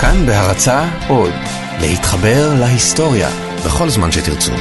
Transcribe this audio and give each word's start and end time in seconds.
כאן 0.00 0.26
בהרצה 0.26 0.88
עוד, 1.08 1.32
להתחבר 1.80 2.54
להיסטוריה 2.60 3.28
בכל 3.66 3.88
זמן 3.88 4.12
שתרצו. 4.12 4.52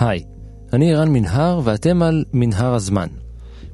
היי, 0.00 0.24
אני 0.72 0.94
ערן 0.94 1.08
מנהר 1.08 1.60
ואתם 1.64 2.02
על 2.02 2.24
מנהר 2.32 2.74
הזמן. 2.74 3.08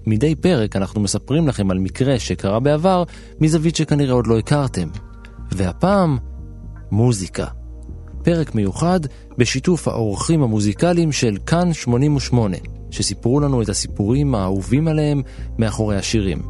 מדי 0.06 0.34
פרק 0.34 0.76
אנחנו 0.76 1.00
מספרים 1.00 1.48
לכם 1.48 1.70
על 1.70 1.78
מקרה 1.78 2.18
שקרה 2.18 2.60
בעבר 2.60 3.04
מזווית 3.40 3.76
שכנראה 3.76 4.12
עוד 4.12 4.26
לא 4.26 4.38
הכרתם. 4.38 4.88
והפעם, 5.52 6.18
מוזיקה. 6.90 7.46
פרק 8.22 8.54
מיוחד 8.54 9.00
בשיתוף 9.38 9.88
האורחים 9.88 10.42
המוזיקליים 10.42 11.12
של 11.12 11.36
כאן 11.46 11.72
88, 11.72 12.56
שסיפרו 12.90 13.40
לנו 13.40 13.62
את 13.62 13.68
הסיפורים 13.68 14.34
האהובים 14.34 14.88
עליהם 14.88 15.22
מאחורי 15.58 15.96
השירים. 15.96 16.42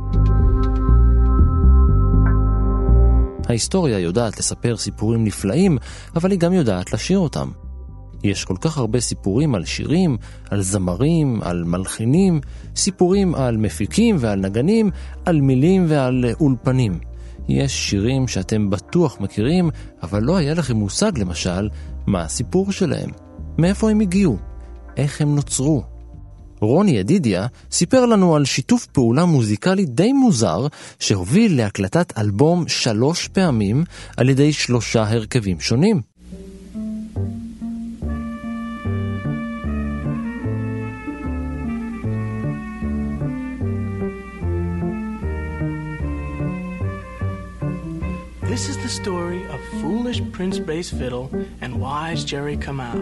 ההיסטוריה 3.49 3.99
יודעת 3.99 4.39
לספר 4.39 4.77
סיפורים 4.77 5.25
נפלאים, 5.25 5.79
אבל 6.17 6.31
היא 6.31 6.39
גם 6.39 6.53
יודעת 6.53 6.93
לשיר 6.93 7.19
אותם. 7.19 7.51
יש 8.25 8.45
כל 8.45 8.57
כך 8.61 8.79
הרבה 8.79 9.01
סיפורים 9.01 9.55
על 9.55 9.65
שירים, 9.65 10.17
על 10.51 10.63
זמרים, 10.63 11.41
על 11.43 11.65
מלחינים, 11.65 12.41
סיפורים 12.77 13.35
על 13.35 13.57
מפיקים 13.57 14.17
ועל 14.19 14.39
נגנים, 14.39 14.91
על 15.25 15.41
מילים 15.41 15.85
ועל 15.89 16.25
אולפנים. 16.41 16.99
יש 17.49 17.91
שירים 17.91 18.29
שאתם 18.29 18.71
בטוח 18.71 19.21
מכירים, 19.21 19.71
אבל 20.03 20.23
לא 20.23 20.37
היה 20.37 20.55
לכם 20.55 20.77
מושג 20.77 21.19
למשל 21.19 21.69
מה 22.07 22.23
הסיפור 22.23 22.73
שלהם, 22.73 23.11
מאיפה 23.59 23.91
הם 23.91 24.01
הגיעו, 24.01 24.37
איך 24.97 25.21
הם 25.21 25.35
נוצרו. 25.35 25.83
רוני 26.61 26.91
ידידיה 26.91 27.47
סיפר 27.71 28.07
לנו 28.07 28.37
על 28.37 28.45
שיתוף 28.45 28.87
פעולה 28.87 29.25
מוזיקלי 29.25 29.85
די 29.85 30.13
מוזר 30.13 30.67
שהוביל 30.99 31.57
להקלטת 31.57 32.19
אלבום 32.19 32.69
שלוש 32.69 33.29
פעמים 33.29 33.85
על 34.17 34.29
ידי 34.29 34.53
שלושה 34.53 35.03
הרכבים 35.03 35.61
שונים. 35.61 36.14
This 48.55 48.69
is 48.73 48.79
the 48.87 48.95
story 49.03 49.43
of 49.55 49.59
foolish 49.81 50.21
Prince 50.37 50.57
Bass 50.69 50.89
Fiddle 50.99 51.27
and 51.63 51.71
wise 51.87 52.23
Jerry 52.33 52.57
Kamau. 52.65 53.01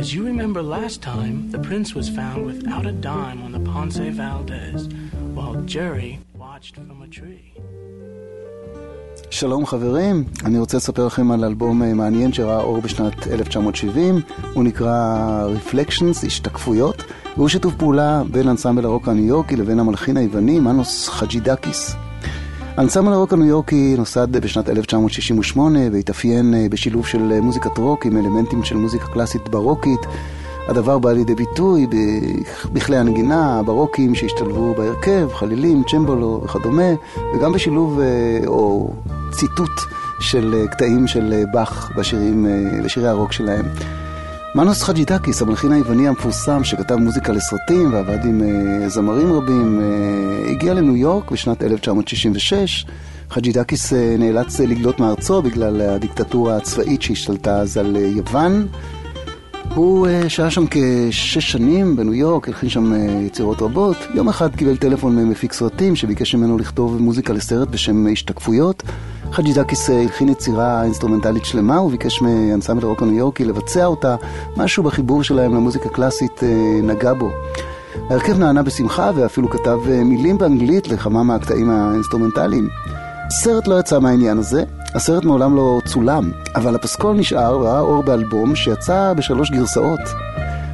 As 0.00 0.06
you 0.14 0.20
remember 0.30 0.60
last 0.62 0.96
time, 1.12 1.34
the 1.54 1.62
prince 1.68 1.88
was 1.98 2.06
found 2.18 2.38
without 2.50 2.84
a 2.84 2.94
dime 3.08 3.40
on 3.46 3.52
the 3.56 3.62
Ponce 3.70 3.96
Valdez, 4.20 4.80
while 5.36 5.54
Jerry 5.74 6.12
watched 6.42 6.74
from 6.76 7.00
a 7.06 7.08
tree. 7.08 7.54
שלום 9.30 9.66
חברים, 9.66 10.24
אני 10.44 10.58
רוצה 10.58 10.76
לספר 10.76 11.06
לכם 11.06 11.30
על 11.30 11.44
אלבום 11.44 11.82
מעניין 11.96 12.32
שראה 12.32 12.60
אור 12.60 12.80
בשנת 12.80 13.26
1970, 13.26 14.20
הוא 14.52 14.64
נקרא 14.64 15.46
Reflections, 15.56 16.26
השתקפויות, 16.26 17.04
והוא 17.36 17.48
שיתוף 17.48 17.74
פעולה 17.74 18.22
בין 18.30 18.48
אנסמבל 18.48 18.84
הרוק 18.84 19.08
הניו 19.08 19.24
יורקי 19.24 19.56
לבין 19.56 19.78
המלחין 19.78 20.16
היווני 20.16 20.60
מנוס 20.60 21.08
חג'ידקיס. 21.08 21.96
אנסמבל 22.78 23.12
הרוק 23.12 23.32
הניו 23.32 23.46
יורקי 23.46 23.94
נוסד 23.98 24.32
בשנת 24.32 24.68
1968 24.68 25.78
והתאפיין 25.92 26.54
בשילוב 26.70 27.06
של 27.06 27.40
מוזיקת 27.40 27.78
רוק 27.78 28.06
עם 28.06 28.16
אלמנטים 28.16 28.64
של 28.64 28.76
מוזיקה 28.76 29.06
קלאסית 29.06 29.48
ברוקית. 29.48 30.00
הדבר 30.68 30.98
בא 30.98 31.12
לידי 31.12 31.34
ביטוי 31.34 31.86
בכלי 32.72 32.96
הנגינה 32.96 33.58
הברוקיים 33.58 34.14
שהשתלבו 34.14 34.74
בהרכב, 34.74 35.28
חלילים, 35.32 35.82
צ'מבולו 35.90 36.40
וכדומה, 36.44 36.90
וגם 37.34 37.52
בשילוב 37.52 38.00
או 38.46 38.92
ציטוט 39.32 39.80
של 40.20 40.66
קטעים 40.70 41.06
של 41.06 41.44
באך 41.52 41.90
בשירים, 41.96 42.46
בשירי 42.84 43.08
הרוק 43.08 43.32
שלהם. 43.32 43.64
מנוס 44.56 44.82
חג'ידקיס, 44.82 45.42
המלחין 45.42 45.72
היווני 45.72 46.08
המפורסם 46.08 46.64
שכתב 46.64 46.94
מוזיקה 46.94 47.32
לסרטים 47.32 47.92
ועבד 47.92 48.24
עם 48.24 48.42
זמרים 48.86 49.32
רבים, 49.32 49.80
הגיע 50.50 50.74
לניו 50.74 50.96
יורק 50.96 51.30
בשנת 51.30 51.62
1966. 51.62 52.86
חג'ידקיס 53.30 53.92
נאלץ 53.92 54.60
לגלות 54.60 55.00
מארצו 55.00 55.42
בגלל 55.42 55.80
הדיקטטורה 55.80 56.56
הצבאית 56.56 57.02
שהשתלטה 57.02 57.60
אז 57.60 57.76
על 57.76 57.96
יוון. 57.96 58.66
הוא 59.74 60.08
שהה 60.28 60.50
שם 60.50 60.64
כשש 60.70 61.52
שנים 61.52 61.96
בניו 61.96 62.14
יורק, 62.14 62.48
הלחין 62.48 62.68
שם 62.68 62.92
יצירות 63.26 63.62
רבות. 63.62 63.96
יום 64.14 64.28
אחד 64.28 64.56
קיבל 64.56 64.76
טלפון 64.76 65.16
ממפיק 65.16 65.52
סרטים 65.52 65.96
שביקש 65.96 66.34
ממנו 66.34 66.58
לכתוב 66.58 67.02
מוזיקה 67.02 67.32
לסרט 67.32 67.68
בשם 67.68 68.06
השתקפויות. 68.12 68.82
חג'ידקיס 69.32 69.90
הלחין 69.90 70.28
יצירה 70.28 70.84
אינסטרומנטלית 70.84 71.44
שלמה, 71.44 71.76
הוא 71.76 71.90
ביקש 71.90 72.22
מאנסמבל 72.22 72.84
הרוק 72.84 73.02
הניו 73.02 73.14
יורקי 73.14 73.44
לבצע 73.44 73.86
אותה, 73.86 74.16
משהו 74.56 74.82
בחיבור 74.82 75.22
שלהם 75.22 75.54
למוזיקה 75.54 75.88
קלאסית 75.88 76.40
נגע 76.82 77.12
בו. 77.14 77.30
ההרכב 78.10 78.38
נענה 78.38 78.62
בשמחה 78.62 79.10
ואפילו 79.14 79.50
כתב 79.50 79.78
מילים 80.04 80.38
באנגלית 80.38 80.88
לכמה 80.88 81.22
מהקטעים 81.22 81.70
האינסטרומנטליים. 81.70 82.68
הסרט 83.26 83.66
לא 83.66 83.80
יצא 83.80 83.98
מהעניין 83.98 84.38
הזה, 84.38 84.64
הסרט 84.94 85.24
מעולם 85.24 85.56
לא 85.56 85.80
צולם, 85.84 86.30
אבל 86.54 86.74
הפסקול 86.74 87.16
נשאר 87.16 87.58
וראה 87.58 87.80
אור 87.80 88.02
באלבום 88.02 88.54
שיצא 88.54 89.12
בשלוש 89.16 89.50
גרסאות. 89.50 90.00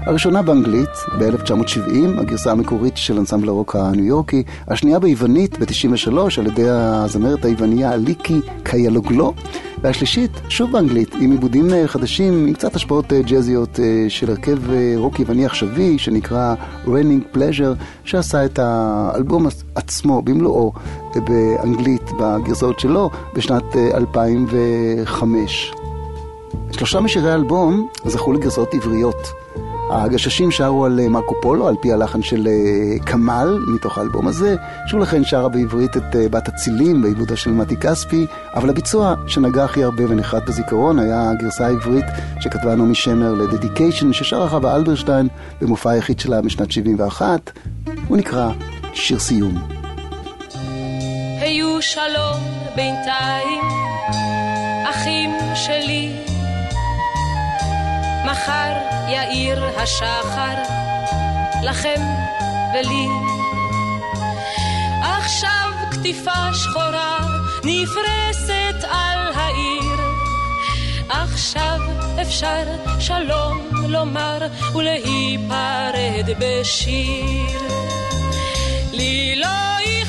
הראשונה 0.06 0.42
באנגלית, 0.42 0.88
ב-1970, 1.18 2.20
הגרסה 2.20 2.50
המקורית 2.50 2.96
של 2.96 3.18
אנסמבל 3.18 3.48
הרוק 3.48 3.76
הניו 3.76 4.04
יורקי, 4.04 4.42
השנייה 4.68 4.98
ביוונית, 4.98 5.58
ב-93, 5.58 6.12
על 6.38 6.46
ידי 6.46 6.68
הזמרת 6.68 7.44
היווניה 7.44 7.96
אליקי 7.96 8.40
קיילוגלו, 8.62 9.34
והשלישית, 9.82 10.30
שוב 10.48 10.72
באנגלית, 10.72 11.14
עם 11.20 11.30
עיבודים 11.30 11.66
חדשים, 11.86 12.46
עם 12.46 12.54
קצת 12.54 12.76
השפעות 12.76 13.12
ג'אזיות 13.12 13.78
של 14.08 14.30
הרכב 14.30 14.58
רוק 14.96 15.20
יווני 15.20 15.46
עכשווי, 15.46 15.98
שנקרא 15.98 16.54
Raining 16.86 17.36
Pleasure, 17.36 17.82
שעשה 18.04 18.44
את 18.44 18.58
האלבום 18.58 19.46
עצמו 19.74 20.22
במלואו 20.22 20.72
באנגלית, 21.14 22.10
בגרסאות 22.20 22.80
שלו, 22.80 23.10
בשנת 23.34 23.76
2005. 23.94 25.72
שלושה 26.70 27.00
משירי 27.00 27.30
האלבום 27.30 27.88
זכו 28.06 28.32
לגרסאות 28.32 28.74
עבריות. 28.74 29.41
הגששים 29.94 30.50
שרו 30.50 30.84
על 30.84 31.00
מרקו 31.08 31.34
פולו, 31.42 31.68
על 31.68 31.74
פי 31.80 31.92
הלחן 31.92 32.22
של 32.22 32.48
כמל, 33.06 33.58
מתוך 33.74 33.98
האלבום 33.98 34.28
הזה. 34.28 34.56
שוב 34.86 35.00
לכן 35.00 35.24
שרה 35.24 35.48
בעברית 35.48 35.96
את 35.96 36.16
בת 36.30 36.48
הצילים, 36.48 37.02
בעיבודה 37.02 37.36
של 37.36 37.50
מתי 37.50 37.76
כספי, 37.76 38.26
אבל 38.54 38.70
הביצוע 38.70 39.14
שנגע 39.26 39.64
הכי 39.64 39.84
הרבה 39.84 40.04
ונחרט 40.08 40.42
בזיכרון 40.48 40.98
היה 40.98 41.30
הגרסה 41.30 41.66
העברית 41.66 42.04
שכתבה 42.40 42.74
נעמי 42.74 42.94
שמר 42.94 43.34
לדדיקיישן, 43.34 44.12
ששרה 44.12 44.48
חווה 44.48 44.76
אלברשטיין 44.76 45.28
במופע 45.60 45.90
היחיד 45.90 46.20
שלה 46.20 46.42
משנת 46.42 46.72
71. 46.72 47.50
הוא 48.08 48.16
נקרא 48.16 48.50
שיר 48.94 49.18
סיום. 49.18 49.58
היו 51.40 51.82
שלום 51.82 52.40
בינתיים, 52.76 53.64
אחים 54.90 55.30
שלי 55.54 56.12
מחר 58.24 59.01
יאיר 59.12 59.64
השחר 59.76 60.54
לכם 61.62 62.00
ולי. 62.74 63.06
עכשיו 65.02 65.70
כתיפה 65.90 66.54
שחורה 66.54 67.18
נפרסת 67.64 68.84
על 68.90 69.32
העיר. 69.34 70.00
עכשיו 71.08 71.78
אפשר 72.22 72.62
שלום 73.00 73.68
לומר 73.88 74.38
ולהיפרד 74.74 76.28
בשיר. 76.38 77.60
לי 78.92 79.36
לא 79.36 79.46
אכפת, 79.46 80.01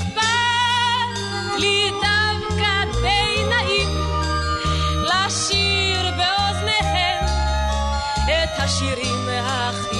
השירים 8.83 9.29
הכי 9.43 9.97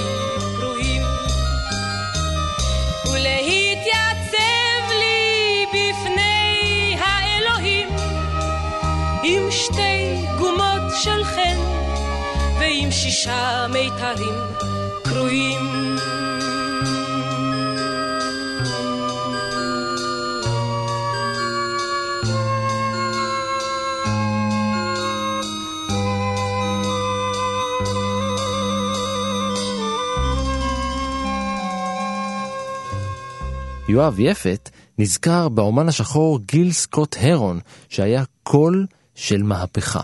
פרועים 0.56 1.02
ולהתייצב 3.12 4.90
לי 4.98 5.66
בפני 5.70 6.96
האלוהים 7.00 7.88
עם 9.22 9.50
שתי 9.50 10.26
גומות 10.38 10.82
של 11.02 11.24
חן 11.24 11.58
ועם 12.58 12.90
שישה 12.90 13.66
מיתרים 13.72 14.34
קרועים 15.02 15.96
יואב 33.94 34.20
יפת 34.20 34.70
נזכר 34.98 35.48
באומן 35.48 35.88
השחור 35.88 36.38
גיל 36.46 36.72
סקוט 36.72 37.16
הרון, 37.20 37.60
שהיה 37.88 38.24
קול 38.42 38.86
של 39.14 39.42
מהפכה. 39.42 40.00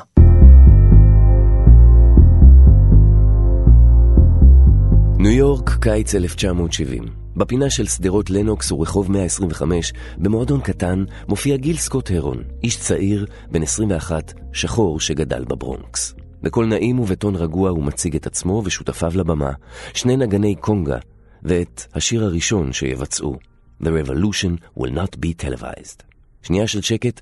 ניו 5.19 5.31
יורק, 5.31 5.71
קיץ 5.71 6.15
1970. 6.15 7.05
בפינה 7.37 7.71
של 7.71 7.87
שדרות 7.87 8.31
לנוקס 8.31 8.73
ורחוב 8.73 9.13
125, 9.13 9.93
במועדון 10.19 10.61
קטן, 10.61 11.05
מופיע 11.29 11.57
גיל 11.57 11.77
סקוט 11.77 12.11
הרון, 12.11 12.43
איש 12.63 12.77
צעיר, 12.79 13.27
בן 13.51 13.63
21, 13.63 14.33
שחור 14.53 15.01
שגדל 15.01 15.45
בברונקס. 15.45 16.15
בקול 16.43 16.67
נעים 16.67 16.99
ובטון 16.99 17.37
רגוע 17.37 17.71
הוא 17.71 17.85
מציג 17.85 18.17
את 18.17 18.27
עצמו 18.27 18.63
ושותפיו 18.65 19.13
לבמה, 19.15 19.53
שני 19.95 20.17
נגני 20.17 20.55
קונגה, 20.55 20.99
ואת 21.43 21.87
השיר 21.95 22.25
הראשון 22.25 22.73
שיבצעו, 22.73 23.50
The 23.83 23.89
Revolution 23.89 24.59
will 24.77 24.93
not 24.93 25.21
be 25.21 25.33
televised. 25.45 26.03
שנייה 26.43 26.67
של 26.67 26.81
שקט, 26.81 27.21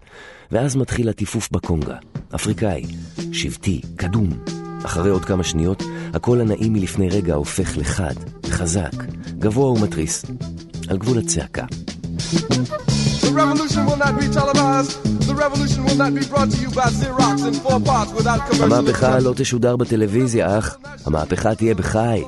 ואז 0.50 0.76
מתחיל 0.76 1.08
הטיפוף 1.08 1.48
בקונגה. 1.52 1.96
אפריקאי, 2.34 2.84
שבטי, 3.32 3.80
קדום. 3.96 4.28
אחרי 4.84 5.10
עוד 5.10 5.24
כמה 5.24 5.44
שניות, 5.44 5.82
הקול 6.14 6.40
הנעים 6.40 6.72
מלפני 6.72 7.08
רגע 7.08 7.34
הופך 7.34 7.78
לחד, 7.78 8.14
חזק, 8.46 8.92
גבוה 9.38 9.70
ומתריס, 9.70 10.24
על 10.88 10.98
גבול 10.98 11.18
הצעקה. 11.18 11.64
המהפכה 18.60 19.18
לא 19.18 19.32
תשודר 19.36 19.76
בטלוויזיה, 19.76 20.58
אך 20.58 20.76
המהפכה 21.06 21.54
תהיה 21.54 21.74
בחי. 21.74 22.22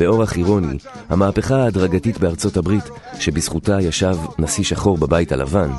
באורח 0.00 0.36
אירוני, 0.36 0.78
המהפכה 1.08 1.56
ההדרגתית 1.56 2.18
בארצות 2.18 2.56
הברית, 2.56 2.84
שבזכותה 3.20 3.80
ישב 3.80 4.16
נשיא 4.38 4.64
שחור 4.64 4.98
בבית 4.98 5.32
הלבן, 5.32 5.70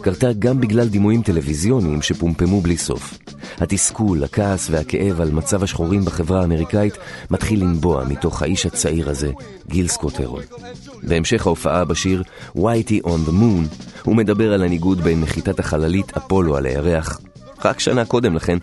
קרתה 0.00 0.32
גם 0.38 0.60
בגלל 0.60 0.88
דימויים 0.88 1.22
טלוויזיוניים 1.22 2.02
שפומפמו 2.02 2.60
בלי 2.60 2.76
סוף. 2.76 3.18
התסכול, 3.60 4.24
הכעס 4.24 4.68
והכאב 4.70 5.20
על 5.20 5.30
מצב 5.30 5.62
השחורים 5.62 6.04
בחברה 6.04 6.40
האמריקאית 6.40 6.94
מתחיל 7.30 7.60
לנבוע 7.60 8.04
מתוך 8.04 8.42
האיש 8.42 8.66
הצעיר 8.66 9.10
הזה, 9.10 9.30
גיל 9.68 9.88
סקוט 9.88 10.20
הרון. 10.20 10.42
בהמשך 11.02 11.46
ההופעה 11.46 11.84
בשיר 11.84 12.22
"Whitey 12.56 13.04
on 13.04 13.28
the 13.28 13.32
Moon" 13.32 13.84
הוא 14.04 14.16
מדבר 14.16 14.52
על 14.52 14.62
הניגוד 14.62 15.00
בין 15.00 15.20
נחיתת 15.20 15.58
החללית 15.60 16.16
אפולו 16.16 16.56
על 16.56 16.66
הירח, 16.66 17.20
רק 17.64 17.80
שנה 17.80 18.04
קודם 18.04 18.34
לכן, 18.34 18.58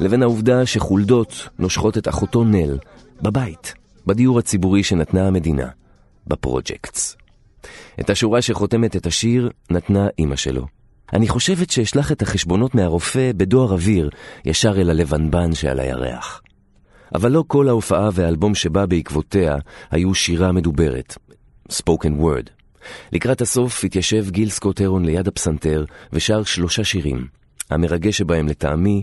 לבין 0.00 0.22
העובדה 0.22 0.66
שחולדות 0.66 1.48
נושכות 1.58 1.98
את 1.98 2.08
אחותו 2.08 2.44
נל 2.44 2.78
בבית, 3.22 3.74
בדיור 4.08 4.38
הציבורי 4.38 4.82
שנתנה 4.82 5.26
המדינה, 5.26 5.68
בפרוג'קטס. 6.26 7.16
את 8.00 8.10
השורה 8.10 8.42
שחותמת 8.42 8.96
את 8.96 9.06
השיר 9.06 9.50
נתנה 9.70 10.08
אימא 10.18 10.36
שלו. 10.36 10.66
אני 11.12 11.28
חושבת 11.28 11.70
שאשלח 11.70 12.12
את 12.12 12.22
החשבונות 12.22 12.74
מהרופא 12.74 13.30
בדואר 13.36 13.72
אוויר 13.72 14.10
ישר 14.44 14.80
אל 14.80 14.90
הלבנבן 14.90 15.54
שעל 15.54 15.80
הירח. 15.80 16.42
אבל 17.14 17.32
לא 17.32 17.44
כל 17.46 17.68
ההופעה 17.68 18.08
והאלבום 18.12 18.54
שבא 18.54 18.86
בעקבותיה 18.86 19.56
היו 19.90 20.14
שירה 20.14 20.52
מדוברת, 20.52 21.18
spoken 21.72 22.20
word. 22.20 22.50
לקראת 23.12 23.40
הסוף 23.40 23.84
התיישב 23.84 24.30
גיל 24.30 24.50
סקוטרון 24.50 25.04
ליד 25.04 25.28
הפסנתר 25.28 25.84
ושר 26.12 26.42
שלושה 26.42 26.84
שירים. 26.84 27.26
המרגש 27.70 28.18
שבהם 28.18 28.48
לטעמי, 28.48 29.02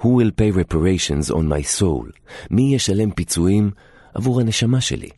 Who 0.00 0.06
will 0.06 0.32
pay 0.40 0.58
reparations 0.58 1.30
on 1.30 1.44
my 1.48 1.80
soul? 1.80 2.10
מי 2.50 2.74
ישלם 2.74 3.10
פיצויים 3.10 3.70
עבור 4.14 4.40
הנשמה 4.40 4.80
שלי? 4.80 5.08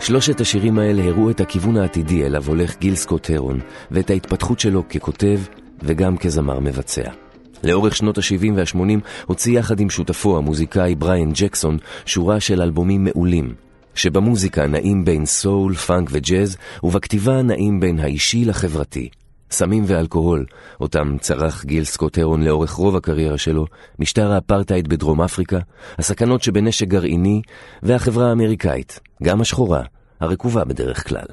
שלושת 0.00 0.40
השירים 0.40 0.78
האלה 0.78 1.04
הראו 1.04 1.30
את 1.30 1.40
הכיוון 1.40 1.76
העתידי 1.76 2.26
אליו 2.26 2.42
הולך 2.46 2.78
גיל 2.78 2.94
סקוט 2.94 3.30
הרון, 3.30 3.60
ואת 3.90 4.10
ההתפתחות 4.10 4.60
שלו 4.60 4.88
ככותב 4.88 5.40
וגם 5.82 6.16
כזמר 6.16 6.60
מבצע. 6.60 7.10
לאורך 7.64 7.96
שנות 7.96 8.18
ה-70 8.18 8.52
וה-80 8.56 9.00
הוציא 9.26 9.58
יחד 9.58 9.80
עם 9.80 9.90
שותפו 9.90 10.38
המוזיקאי 10.38 10.94
בריאן 10.94 11.32
ג'קסון 11.34 11.78
שורה 12.06 12.40
של 12.40 12.62
אלבומים 12.62 13.04
מעולים, 13.04 13.54
שבמוזיקה 13.94 14.66
נעים 14.66 15.04
בין 15.04 15.26
סול, 15.26 15.74
פאנק 15.74 16.08
וג'אז, 16.12 16.56
ובכתיבה 16.82 17.42
נעים 17.42 17.80
בין 17.80 17.98
האישי 17.98 18.44
לחברתי. 18.44 19.08
סמים 19.50 19.84
ואלכוהול, 19.86 20.46
אותם 20.80 21.16
צרח 21.20 21.64
גיל 21.64 21.84
סקוט 21.84 22.18
הרון 22.18 22.42
לאורך 22.42 22.70
רוב 22.70 22.96
הקריירה 22.96 23.38
שלו, 23.38 23.66
משטר 23.98 24.32
האפרטהייד 24.32 24.88
בדרום 24.88 25.22
אפריקה, 25.22 25.58
הסכנות 25.98 26.42
שבנשק 26.42 26.88
גרעיני, 26.88 27.42
והחברה 27.82 28.28
האמריקאית, 28.28 29.00
גם 29.22 29.40
השחורה, 29.40 29.82
הרקובה 30.20 30.64
בדרך 30.64 31.08
כלל. 31.08 31.26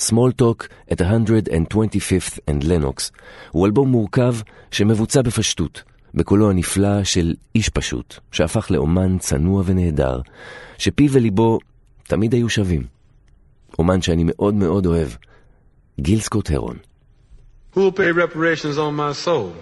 Small 0.00 0.32
Talk 0.42 0.66
at 0.90 1.00
125th 1.00 2.38
and 2.50 2.64
Lenox 2.64 3.10
הוא 3.50 3.66
אלבום 3.66 3.88
מורכב 3.88 4.34
שמבוצע 4.70 5.22
בפשטות, 5.22 5.82
בקולו 6.14 6.50
הנפלא 6.50 7.04
של 7.04 7.34
איש 7.54 7.68
פשוט, 7.68 8.14
שהפך 8.32 8.70
לאומן 8.70 9.18
צנוע 9.18 9.62
ונהדר, 9.66 10.20
שפיו 10.78 11.12
וליבו 11.12 11.58
תמיד 12.02 12.32
היו 12.34 12.48
שווים. 12.48 12.82
אומן 13.78 14.02
שאני 14.02 14.24
מאוד 14.26 14.54
מאוד 14.54 14.86
אוהב, 14.86 15.08
גיל 16.00 16.20
סקוט 16.20 16.50
הרון. 16.50 16.76
Who 17.76 17.82
will 17.82 17.92
pay 17.92 18.10
reparations 18.10 18.78
on 18.78 18.94
my 18.94 19.12
soul? 19.12 19.54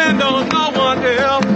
depend 0.00 0.22
on 0.22 0.48
no 0.48 0.70
one 0.70 1.04
else. 1.04 1.49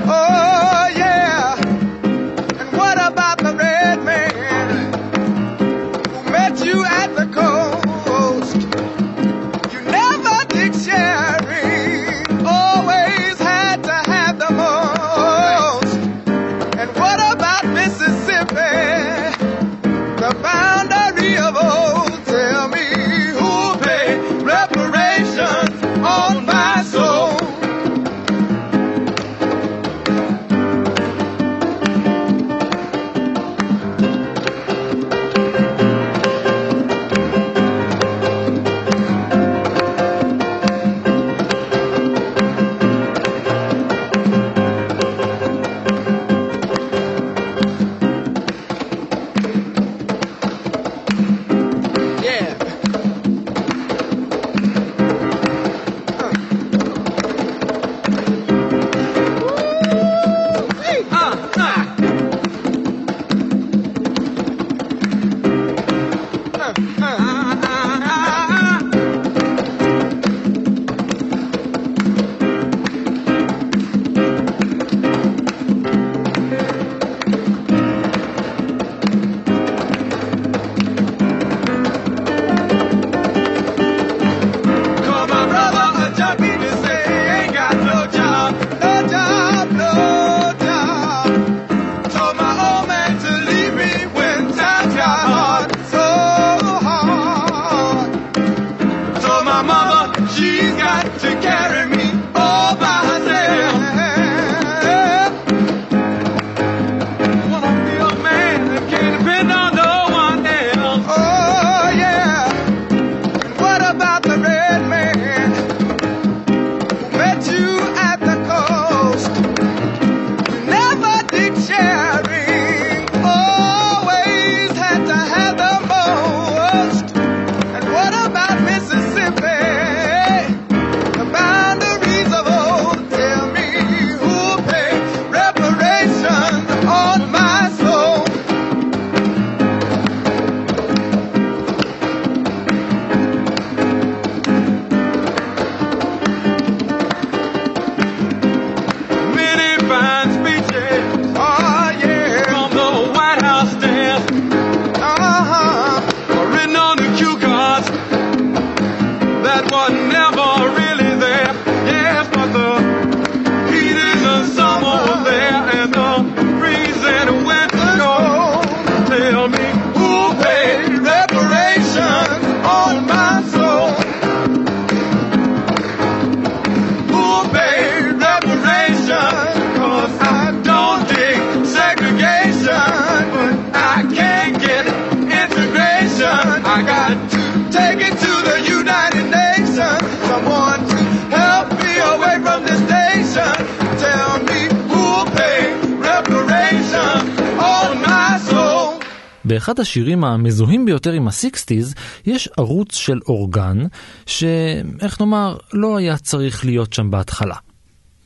באחד 199.44 199.80
השירים 199.80 200.24
המזוהים 200.24 200.84
ביותר 200.84 201.12
עם 201.12 201.28
הסיקסטיז, 201.28 201.94
יש 202.26 202.48
ערוץ 202.56 202.94
של 202.94 203.20
אורגן, 203.28 203.78
שאיך 204.26 205.20
נאמר, 205.20 205.56
לא 205.72 205.96
היה 205.96 206.16
צריך 206.16 206.64
להיות 206.64 206.92
שם 206.92 207.10
בהתחלה. 207.10 207.56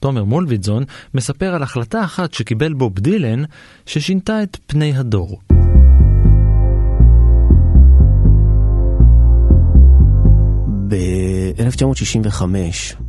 תומר 0.01 0.25
מולביטזון 0.25 0.85
מספר 1.15 1.55
על 1.55 1.63
החלטה 1.63 2.05
אחת 2.05 2.35
שקיבל 2.35 2.73
בוב 2.73 2.99
דילן, 2.99 3.43
ששינתה 3.87 4.43
את 4.43 4.57
פני 4.67 4.97
הדור. 4.97 5.58
ב-1965 10.89 12.43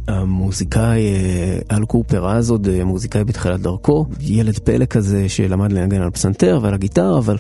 המוזיקאי 0.08 1.02
אה, 1.02 1.78
אל 1.78 1.86
קופר, 1.86 2.30
אז 2.30 2.52
עוד 2.52 2.68
אה, 2.68 2.86
מוזיקאי 2.86 3.24
בתחילת 3.24 3.62
דרכו, 3.62 4.06
ילד 4.20 4.60
פלא 4.60 4.86
כזה 4.86 5.30
שלמד 5.30 5.72
לנגן 5.72 6.02
על 6.02 6.10
פסנתר 6.10 6.60
ועל 6.62 6.74
הגיטרה, 6.74 7.18
אבל 7.18 7.38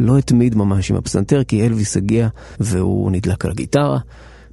לא 0.00 0.18
התמיד 0.18 0.54
ממש 0.54 0.90
עם 0.90 0.96
הפסנתר 0.96 1.44
כי 1.44 1.66
אלוויס 1.66 1.96
הגיע 1.96 2.28
והוא 2.60 3.10
נדלק 3.10 3.44
על 3.44 3.50
הגיטרה. 3.50 3.98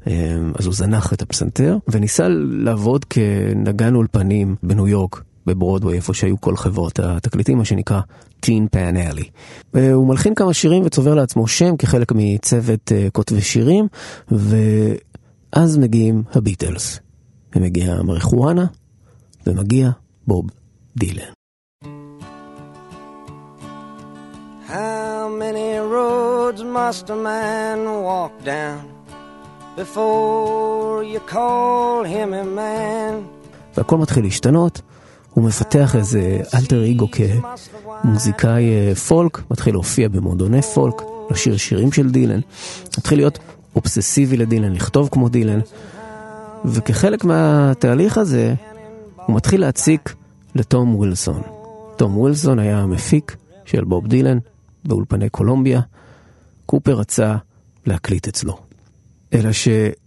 אה, 0.07 0.35
אז 0.59 0.65
הוא 0.65 0.73
זנח 0.73 1.13
את 1.13 1.21
הפסנתר 1.21 1.77
וניסה 1.87 2.27
לעבוד 2.49 3.05
כנגן 3.05 3.95
אולפנים 3.95 4.55
בניו 4.63 4.87
יורק, 4.87 5.21
בברודווי, 5.45 5.95
איפה 5.95 6.13
שהיו 6.13 6.41
כל 6.41 6.57
חברות 6.57 6.99
התקליטים, 6.99 7.57
מה 7.57 7.65
שנקרא 7.65 7.99
טין 8.39 8.67
פן 8.71 8.97
אלי. 8.97 9.23
הוא 9.93 10.07
מלחין 10.07 10.35
כמה 10.35 10.53
שירים 10.53 10.83
וצובר 10.85 11.15
לעצמו 11.15 11.47
שם 11.47 11.77
כחלק 11.77 12.11
מצוות 12.15 12.91
כותבי 13.13 13.41
שירים, 13.41 13.87
ואז 15.55 15.77
מגיעים 15.77 16.23
הביטלס. 16.33 16.99
ומגיע 17.55 18.01
מריחואנה, 18.01 18.65
ומגיע 19.47 19.89
בוב 20.27 20.45
דילן. 20.97 21.31
How 24.67 25.29
many 25.39 25.69
roads 25.95 26.61
must 26.61 27.09
a 27.09 27.15
man 27.29 27.79
walk 28.09 28.33
down 28.45 28.83
before 29.77 31.03
you 31.13 31.19
call 31.33 32.03
him 32.03 32.33
a 32.33 32.45
man? 32.57 33.13
והכל 33.77 33.97
מתחיל 33.97 34.23
להשתנות, 34.23 34.81
הוא 35.29 35.43
מפתח 35.43 35.95
איזה 35.95 36.41
אלטר 36.55 36.83
איגו 36.83 37.07
כמוזיקאי 37.11 38.63
אה, 38.69 38.95
פולק, 38.95 39.41
מתחיל 39.51 39.73
להופיע 39.73 40.09
במועדוני 40.09 40.61
פולק, 40.61 41.01
לשיר 41.31 41.57
שירים 41.57 41.91
של 41.91 42.09
דילן, 42.09 42.39
מתחיל 42.97 43.17
להיות 43.17 43.39
אובססיבי 43.75 44.37
לדילן, 44.37 44.73
לכתוב 44.73 45.09
כמו 45.11 45.29
דילן, 45.29 45.59
וכחלק 46.65 47.23
מהתהליך 47.23 48.17
הזה, 48.17 48.53
הוא 49.25 49.35
מתחיל 49.35 49.61
להציק 49.61 50.15
לתום 50.55 50.95
ווילסון. 50.95 51.41
תום 51.97 52.17
ווילסון 52.17 52.59
היה 52.59 52.79
המפיק 52.79 53.35
של 53.65 53.83
בוב 53.83 54.07
דילן 54.07 54.37
באולפני 54.85 55.29
קולומביה. 55.29 55.81
קופר 56.65 56.93
רצה 56.93 57.35
להקליט 57.85 58.27
אצלו. 58.27 58.57
אלא 59.33 59.49
שתום 59.51 59.99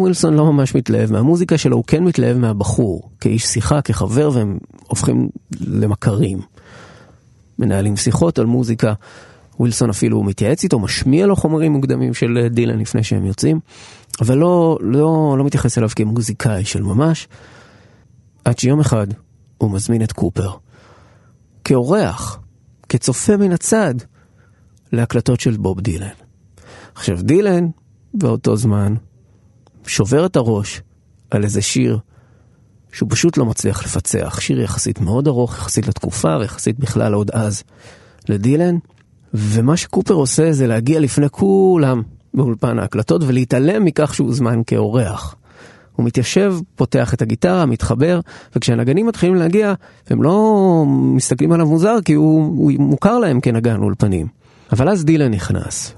ווילסון 0.00 0.34
לא 0.34 0.52
ממש 0.52 0.74
מתלהב 0.74 1.12
מהמוזיקה 1.12 1.58
שלו, 1.58 1.76
הוא 1.76 1.84
כן 1.86 2.04
מתלהב 2.04 2.36
מהבחור, 2.36 3.10
כאיש 3.20 3.46
שיחה, 3.46 3.82
כחבר, 3.82 4.30
והם 4.34 4.58
הופכים 4.86 5.28
למכרים. 5.60 6.38
מנהלים 7.58 7.96
שיחות 7.96 8.38
על 8.38 8.46
מוזיקה. 8.46 8.92
ווילסון 9.60 9.90
אפילו 9.90 10.22
מתייעץ 10.22 10.64
איתו, 10.64 10.78
משמיע 10.78 11.26
לו 11.26 11.36
חומרים 11.36 11.72
מוקדמים 11.72 12.14
של 12.14 12.46
דילן 12.50 12.78
לפני 12.78 13.04
שהם 13.04 13.26
יוצאים. 13.26 13.60
אבל 14.20 14.38
לא, 14.38 14.78
לא, 14.80 15.34
לא 15.38 15.44
מתייחס 15.44 15.78
אליו 15.78 15.88
כמוזיקאי 15.96 16.64
של 16.64 16.82
ממש, 16.82 17.28
עד 18.44 18.58
שיום 18.58 18.80
אחד 18.80 19.06
הוא 19.58 19.70
מזמין 19.70 20.02
את 20.02 20.12
קופר 20.12 20.50
כאורח, 21.64 22.38
כצופה 22.88 23.36
מן 23.36 23.52
הצד, 23.52 23.94
להקלטות 24.92 25.40
של 25.40 25.56
בוב 25.56 25.80
דילן. 25.80 26.14
עכשיו 26.94 27.22
דילן, 27.22 27.66
באותו 28.14 28.56
זמן, 28.56 28.94
שובר 29.86 30.26
את 30.26 30.36
הראש 30.36 30.82
על 31.30 31.44
איזה 31.44 31.62
שיר 31.62 31.98
שהוא 32.92 33.08
פשוט 33.12 33.36
לא 33.36 33.46
מצליח 33.46 33.84
לפצח. 33.84 34.38
שיר 34.40 34.60
יחסית 34.60 35.00
מאוד 35.00 35.26
ארוך, 35.26 35.58
יחסית 35.58 35.88
לתקופה, 35.88 36.36
ויחסית 36.40 36.78
בכלל 36.78 37.14
עוד 37.14 37.30
אז 37.30 37.62
לדילן, 38.28 38.78
ומה 39.34 39.76
שקופר 39.76 40.14
עושה 40.14 40.52
זה 40.52 40.66
להגיע 40.66 41.00
לפני 41.00 41.26
כולם 41.30 42.02
באולפן 42.34 42.78
ההקלטות 42.78 43.22
ולהתעלם 43.26 43.84
מכך 43.84 44.14
שהוא 44.14 44.34
זמן 44.34 44.60
כאורח. 44.66 45.36
הוא 45.96 46.06
מתיישב, 46.06 46.54
פותח 46.74 47.14
את 47.14 47.22
הגיטרה, 47.22 47.66
מתחבר, 47.66 48.20
וכשהנגנים 48.56 49.06
מתחילים 49.06 49.34
להגיע, 49.34 49.74
הם 50.10 50.22
לא 50.22 50.84
מסתכלים 50.88 51.52
עליו 51.52 51.66
מוזר 51.66 51.96
כי 52.04 52.12
הוא, 52.12 52.40
הוא 52.40 52.72
מוכר 52.78 53.18
להם 53.18 53.40
כנגן 53.40 53.82
אולפנים. 53.82 54.26
אבל 54.72 54.88
אז 54.88 55.04
דילן 55.04 55.30
נכנס. 55.30 55.94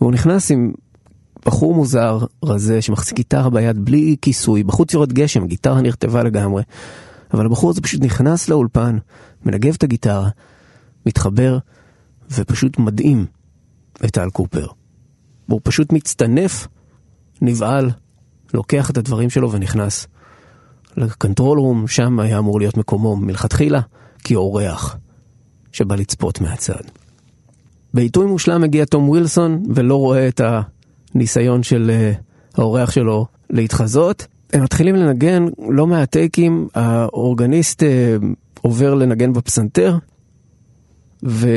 והוא 0.00 0.12
נכנס 0.12 0.50
עם 0.50 0.72
בחור 1.46 1.74
מוזר, 1.74 2.18
רזה, 2.44 2.82
שמחזיק 2.82 3.16
גיטרה 3.16 3.50
ביד 3.50 3.84
בלי 3.84 4.16
כיסוי, 4.22 4.62
בחוץ 4.62 4.94
יורד 4.94 5.12
גשם, 5.12 5.46
גיטרה 5.46 5.80
נרטבה 5.80 6.22
לגמרי. 6.22 6.62
אבל 7.34 7.46
הבחור 7.46 7.70
הזה 7.70 7.80
פשוט 7.80 8.00
נכנס 8.02 8.48
לאולפן, 8.48 8.98
מנגב 9.46 9.74
את 9.74 9.82
הגיטרה, 9.82 10.28
מתחבר, 11.06 11.58
ופשוט 12.30 12.78
מדהים. 12.78 13.26
את 14.04 14.10
טל 14.10 14.30
קופר. 14.30 14.66
והוא 15.48 15.60
פשוט 15.64 15.92
מצטנף, 15.92 16.68
נבהל, 17.42 17.90
לוקח 18.54 18.90
את 18.90 18.96
הדברים 18.96 19.30
שלו 19.30 19.52
ונכנס 19.52 20.06
לקנטרול 20.96 21.58
רום, 21.58 21.88
שם 21.88 22.20
היה 22.20 22.38
אמור 22.38 22.60
להיות 22.60 22.76
מקומו 22.76 23.16
מלכתחילה, 23.16 23.80
כאורח 24.24 24.96
שבא 25.72 25.94
לצפות 25.94 26.40
מהצד. 26.40 26.82
בעיתוי 27.94 28.26
מושלם 28.26 28.60
מגיע 28.60 28.84
תום 28.84 29.08
ווילסון 29.08 29.62
ולא 29.74 29.96
רואה 29.96 30.28
את 30.28 30.40
הניסיון 31.14 31.62
של 31.62 31.90
uh, 31.90 32.60
האורח 32.60 32.90
שלו 32.90 33.26
להתחזות. 33.50 34.26
הם 34.52 34.62
מתחילים 34.62 34.96
לנגן 34.96 35.44
לא 35.68 35.86
מעט 35.86 36.10
טייקים, 36.10 36.68
האורגניסט 36.74 37.82
uh, 37.82 37.86
עובר 38.60 38.94
לנגן 38.94 39.32
בפסנתר, 39.32 39.98
ו... 41.24 41.48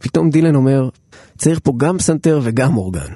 פתאום 0.00 0.30
דילן 0.30 0.54
אומר, 0.54 0.88
צריך 1.38 1.60
פה 1.62 1.72
גם 1.76 1.98
פסנתר 1.98 2.40
וגם 2.42 2.76
אורגן. 2.76 3.12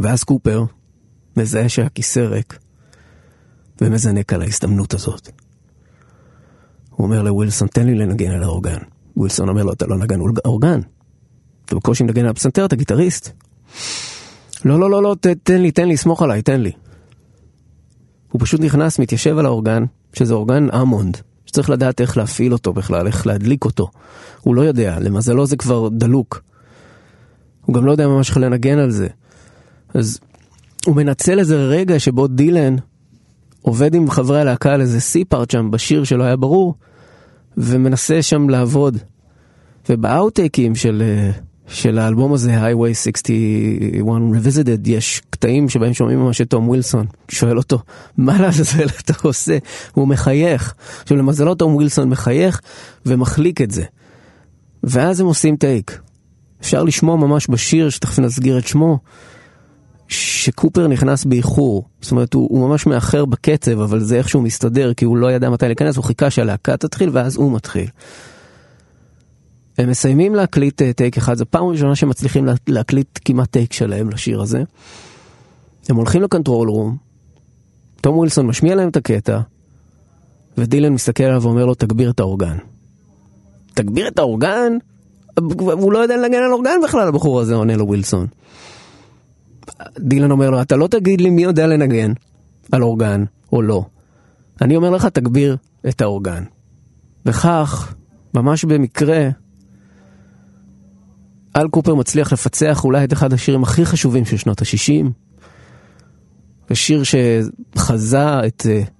ואז 0.00 0.24
קופר 0.24 0.64
מזהה 1.36 1.68
שהכיסא 1.68 2.20
ריק, 2.20 2.58
ומזנק 3.80 4.32
על 4.32 4.42
ההזדמנות 4.42 4.94
הזאת. 4.94 5.28
הוא 6.90 7.06
אומר 7.06 7.22
לווילסון, 7.22 7.68
תן 7.68 7.86
לי 7.86 7.94
לנגן 7.94 8.30
על 8.30 8.42
האורגן. 8.42 8.78
ווילסון 9.16 9.48
אומר 9.48 9.62
לו, 9.62 9.72
אתה 9.72 9.86
לא 9.86 9.98
נגן 9.98 10.20
אורגן. 10.44 10.80
אתה 11.64 11.76
בקושי 11.76 12.04
מנגן 12.04 12.24
על 12.24 12.30
הפסנתר, 12.30 12.64
אתה 12.64 12.76
גיטריסט. 12.76 13.30
לא, 14.64 14.80
לא, 14.80 14.90
לא, 14.90 15.02
לא, 15.02 15.16
תן 15.42 15.62
לי, 15.62 15.70
תן 15.70 15.88
לי, 15.88 15.96
סמוך 15.96 16.22
עליי, 16.22 16.42
תן 16.42 16.60
לי. 16.60 16.72
הוא 18.32 18.40
פשוט 18.40 18.60
נכנס, 18.60 18.98
מתיישב 18.98 19.38
על 19.38 19.46
האורגן, 19.46 19.84
שזה 20.12 20.34
אורגן 20.34 20.70
אמונד, 20.70 21.16
שצריך 21.56 21.70
לדעת 21.70 22.00
איך 22.00 22.16
להפעיל 22.16 22.52
אותו 22.52 22.72
בכלל, 22.72 23.06
איך 23.06 23.26
להדליק 23.26 23.64
אותו. 23.64 23.88
הוא 24.40 24.54
לא 24.54 24.62
יודע, 24.62 24.98
למזלו 25.00 25.46
זה 25.46 25.56
כבר 25.56 25.88
דלוק. 25.88 26.42
הוא 27.64 27.74
גם 27.74 27.86
לא 27.86 27.90
יודע 27.90 28.08
ממש 28.08 28.28
איך 28.28 28.36
לנגן 28.36 28.78
על 28.78 28.90
זה. 28.90 29.08
אז 29.94 30.20
הוא 30.86 30.96
מנצל 30.96 31.38
איזה 31.38 31.56
רגע 31.56 31.98
שבו 31.98 32.26
דילן 32.26 32.76
עובד 33.62 33.94
עם 33.94 34.10
חברי 34.10 34.40
הלהקה 34.40 34.74
על 34.74 34.80
איזה 34.80 35.00
סי-פארט 35.00 35.50
שם 35.50 35.70
בשיר 35.70 36.04
שלא 36.04 36.24
היה 36.24 36.36
ברור, 36.36 36.74
ומנסה 37.56 38.22
שם 38.22 38.48
לעבוד. 38.48 38.98
ובאאוטטייקים 39.88 40.74
של 40.74 41.02
של 41.68 41.98
האלבום 41.98 42.32
הזה, 42.32 42.58
Highway 42.60 42.94
61 42.94 44.04
Revisited, 44.34 44.80
יש 44.88 45.22
קטעים 45.30 45.68
שבהם 45.68 45.94
שומעים 45.94 46.18
ממש 46.18 46.40
את 46.40 46.50
תום 46.50 46.68
ווילסון. 46.68 47.06
שואל 47.28 47.58
אותו, 47.58 47.78
מה 48.16 48.40
לעזאזל 48.40 48.86
אתה 49.00 49.12
עושה? 49.22 49.58
הוא 49.92 50.08
מחייך. 50.08 50.74
עכשיו 51.02 51.16
למזלו 51.16 51.54
תום 51.54 51.74
ווילסון 51.74 52.08
מחייך 52.08 52.60
ומחליק 53.06 53.60
את 53.60 53.70
זה. 53.70 53.84
ואז 54.82 55.20
הם 55.20 55.26
עושים 55.26 55.56
טייק. 55.56 56.00
אפשר 56.60 56.84
לשמוע 56.84 57.16
ממש 57.16 57.50
בשיר, 57.50 57.90
שתכף 57.90 58.18
נסגיר 58.18 58.58
את 58.58 58.66
שמו, 58.66 58.98
שקופר 60.08 60.86
נכנס 60.86 61.24
באיחור. 61.24 61.84
זאת 62.00 62.10
אומרת, 62.10 62.34
הוא, 62.34 62.48
הוא 62.50 62.68
ממש 62.68 62.86
מאחר 62.86 63.24
בקצב, 63.24 63.80
אבל 63.80 64.00
זה 64.00 64.16
איכשהו 64.16 64.42
מסתדר, 64.42 64.94
כי 64.94 65.04
הוא 65.04 65.16
לא 65.16 65.32
ידע 65.32 65.50
מתי 65.50 65.66
להיכנס, 65.66 65.96
הוא 65.96 66.04
חיכה 66.04 66.30
שהלהקה 66.30 66.76
תתחיל, 66.76 67.10
ואז 67.12 67.36
הוא 67.36 67.52
מתחיל. 67.52 67.86
הם 69.78 69.90
מסיימים 69.90 70.34
להקליט 70.34 70.82
אה, 70.82 70.92
טייק 70.92 71.16
אחד, 71.16 71.34
זו 71.34 71.44
פעם 71.50 71.64
ראשונה 71.64 71.96
שהם 71.96 72.08
מצליחים 72.08 72.48
להקליט 72.68 73.18
כמעט 73.24 73.50
טייק 73.50 73.72
שלהם 73.72 74.10
לשיר 74.10 74.40
הזה. 74.40 74.62
הם 75.88 75.96
הולכים 75.96 76.22
לקנטרול 76.22 76.68
רום, 76.68 76.96
תום 78.00 78.16
ווילסון 78.16 78.46
משמיע 78.46 78.74
להם 78.74 78.88
את 78.88 78.96
הקטע, 78.96 79.40
ודילן 80.58 80.92
מסתכל 80.92 81.24
עליו 81.24 81.42
ואומר 81.42 81.66
לו, 81.66 81.74
תגביר 81.74 82.10
את 82.10 82.20
האורגן. 82.20 82.56
תגביר 83.74 84.08
את 84.08 84.18
האורגן? 84.18 84.72
הוא 85.58 85.92
לא 85.92 85.98
יודע 85.98 86.16
לנגן 86.16 86.38
על 86.38 86.52
אורגן 86.52 86.80
בכלל, 86.84 87.08
הבחור 87.08 87.40
הזה 87.40 87.54
עונה 87.54 87.76
לו 87.76 87.86
ווילסון. 87.86 88.26
דילן 89.98 90.30
אומר 90.30 90.50
לו, 90.50 90.62
אתה 90.62 90.76
לא 90.76 90.86
תגיד 90.86 91.20
לי 91.20 91.30
מי 91.30 91.42
יודע 91.42 91.66
לנגן 91.66 92.12
על 92.72 92.82
אורגן 92.82 93.24
או 93.52 93.62
לא. 93.62 93.84
אני 94.60 94.76
אומר 94.76 94.90
לך, 94.90 95.06
תגביר 95.06 95.56
את 95.88 96.00
האורגן. 96.00 96.44
וכך, 97.26 97.94
ממש 98.34 98.64
במקרה, 98.64 99.28
אל 101.56 101.68
קופר 101.68 101.94
מצליח 101.94 102.32
לפצח 102.32 102.84
אולי 102.84 103.04
את 103.04 103.12
אחד 103.12 103.32
השירים 103.32 103.62
הכי 103.62 103.86
חשובים 103.86 104.24
של 104.24 104.36
שנות 104.36 104.62
ה-60. 104.62 105.06
ושיר 106.70 107.02
שחזה 107.04 108.46
את 108.46 108.66
uh, 108.66 108.90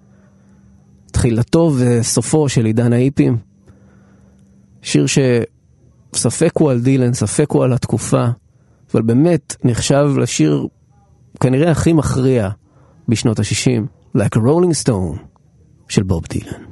תחילתו 1.12 1.72
וסופו 1.78 2.48
של 2.48 2.64
עידן 2.64 2.92
האיפים. 2.92 3.36
שיר 4.82 5.06
שספק 5.06 6.52
הוא 6.54 6.70
על 6.70 6.80
דילן, 6.80 7.12
ספק 7.12 7.50
הוא 7.50 7.64
על 7.64 7.72
התקופה, 7.72 8.24
אבל 8.92 9.02
באמת 9.02 9.56
נחשב 9.64 10.06
לשיר 10.18 10.66
כנראה 11.40 11.70
הכי 11.70 11.92
מכריע 11.92 12.48
בשנות 13.08 13.38
ה-60, 13.38 13.82
Like 14.16 14.36
a 14.36 14.40
Rolling 14.40 14.84
Stone 14.84 15.18
של 15.88 16.02
בוב 16.02 16.24
דילן. 16.28 16.65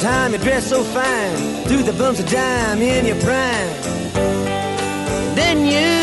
Time 0.00 0.32
you 0.32 0.38
dressed 0.38 0.68
so 0.68 0.82
fine. 0.82 1.64
Threw 1.64 1.82
the 1.82 1.92
bumps 1.92 2.20
of 2.20 2.28
dime 2.30 2.82
in 2.82 3.06
your 3.06 3.20
prime. 3.20 3.70
Then 5.34 5.66
you 5.66 5.98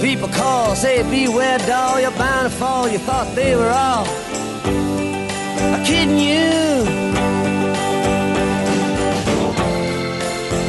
People 0.00 0.28
call, 0.28 0.76
say 0.76 1.02
beware 1.02 1.58
doll 1.60 1.98
You're 1.98 2.10
bound 2.10 2.50
to 2.50 2.56
fall, 2.56 2.88
you 2.88 2.98
thought 2.98 3.34
they 3.34 3.56
were 3.56 3.70
all 3.70 4.04
Kidding 5.84 6.18
you. 6.18 6.84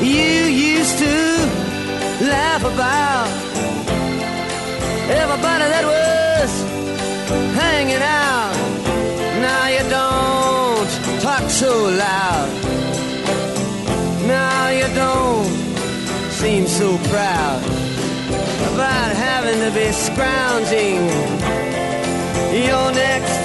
You 0.05 0.45
used 0.75 0.97
to 0.99 1.15
laugh 2.25 2.63
about 2.65 3.44
proud 17.15 17.63
about 18.73 19.15
having 19.15 19.59
to 19.61 19.71
be 19.71 19.89
scrounging. 19.93 20.99
Your 22.67 22.91
next 22.91 23.44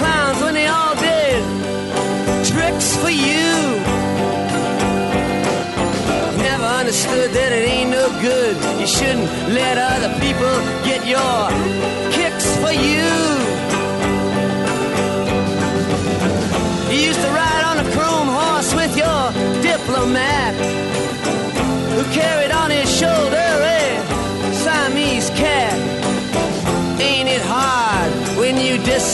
Clowns 0.00 0.40
when 0.42 0.54
they 0.54 0.66
all 0.66 0.94
did 0.96 1.40
tricks 2.52 2.96
for 3.02 3.10
you. 3.10 3.50
Never 6.48 6.68
understood 6.80 7.28
that 7.38 7.50
it 7.58 7.64
ain't 7.74 7.90
no 7.90 8.06
good. 8.28 8.54
You 8.80 8.86
shouldn't 8.86 9.28
let 9.58 9.76
other 9.92 10.12
people 10.24 10.54
get 10.88 11.00
your 11.14 11.40
kicks 12.16 12.48
for 12.62 12.72
you. 12.86 13.08
You 16.90 16.98
used 17.10 17.22
to 17.26 17.30
ride 17.42 17.64
on 17.70 17.76
a 17.84 17.86
chrome 17.94 18.30
horse 18.38 18.70
with 18.80 18.92
your 19.04 19.22
diplomat 19.62 20.52
who 21.94 22.02
carried 22.20 22.52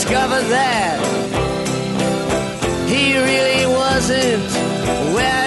you 0.09 0.13
discover 0.13 0.41
that 0.47 0.99
he 2.87 3.17
really 3.17 3.65
wasn't 3.65 4.41
where 5.13 5.46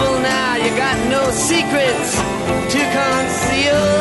You're 0.00 0.20
now, 0.22 0.56
you 0.56 0.70
got 0.76 0.96
no 1.10 1.30
secrets 1.30 2.16
to 2.72 2.80
conceal. 2.96 3.99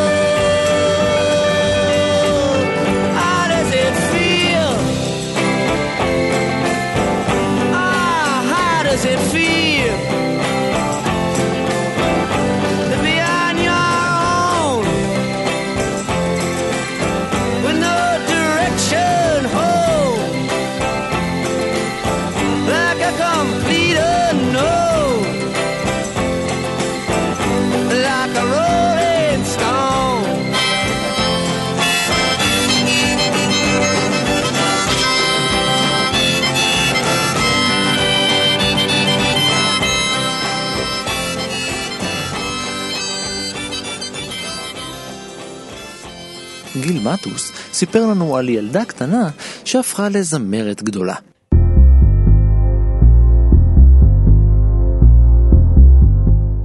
מטוס 47.14 47.52
סיפר 47.74 48.08
לנו 48.08 48.38
על 48.38 48.50
ילדה 48.50 48.86
קטנה 48.86 49.30
שהפכה 49.66 50.10
לזמרת 50.10 50.84
גדולה. 50.84 51.16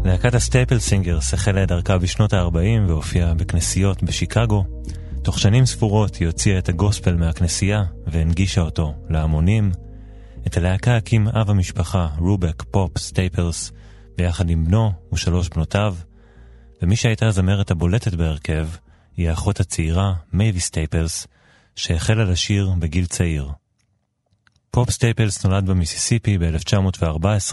להקת 0.05 0.35
הסטייפל 0.35 0.79
סינגרס 0.79 1.35
החלה 1.35 1.63
את 1.63 1.69
דרכה 1.69 1.99
בשנות 1.99 2.33
ה-40 2.33 2.89
והופיעה 2.89 3.35
בכנסיות 3.35 4.03
בשיקגו. 4.03 4.65
תוך 5.23 5.39
שנים 5.39 5.67
ספורות 5.67 6.17
היא 6.17 6.27
הוציאה 6.27 6.59
את 6.59 6.69
הגוספל 6.69 7.17
מהכנסייה 7.17 7.85
והנגישה 8.07 8.61
אותו 8.61 8.95
להמונים. 9.11 9.73
את 10.47 10.57
הלהקה 10.57 10.97
הקים 10.97 11.29
אב 11.29 11.51
המשפחה, 11.51 12.09
רובאק 12.19 12.63
פופ 12.63 12.99
סטייפלס, 12.99 13.73
ביחד 14.17 14.51
עם 14.51 14.65
בנו 14.65 14.93
ושלוש 15.13 15.49
בנותיו, 15.49 15.95
ומי 16.83 16.97
שהייתה 16.97 17.27
הזמרת 17.27 17.71
הבולטת 17.71 18.15
בהרכב 18.15 18.67
היא 19.17 19.31
האחות 19.31 19.61
הצעירה, 19.61 20.15
מייביס 20.33 20.61
סטייפלס, 20.61 21.27
שהחלה 21.77 22.25
לשיר 22.25 22.71
בגיל 22.79 23.07
צעיר. 23.07 23.51
פופ 24.71 24.91
סטייפלס 24.91 25.47
נולד 25.47 25.67
במיסיסיפי 25.67 26.39
ב-1914, 26.39 27.53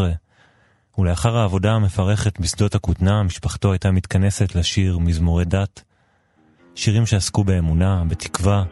ולאחר 0.98 1.38
העבודה 1.38 1.72
המפרכת 1.72 2.40
בשדות 2.40 2.76
הכותנה, 2.76 3.24
משפחתו 3.24 3.72
הייתה 3.72 3.92
מתכנסת 3.92 4.56
לשיר 4.56 4.98
מזמורי 4.98 5.46
דת, 5.46 5.84
שירים 6.76 7.06
שעסקו 7.06 7.44
באמונה, 7.44 8.04
בתקווה 8.08 8.64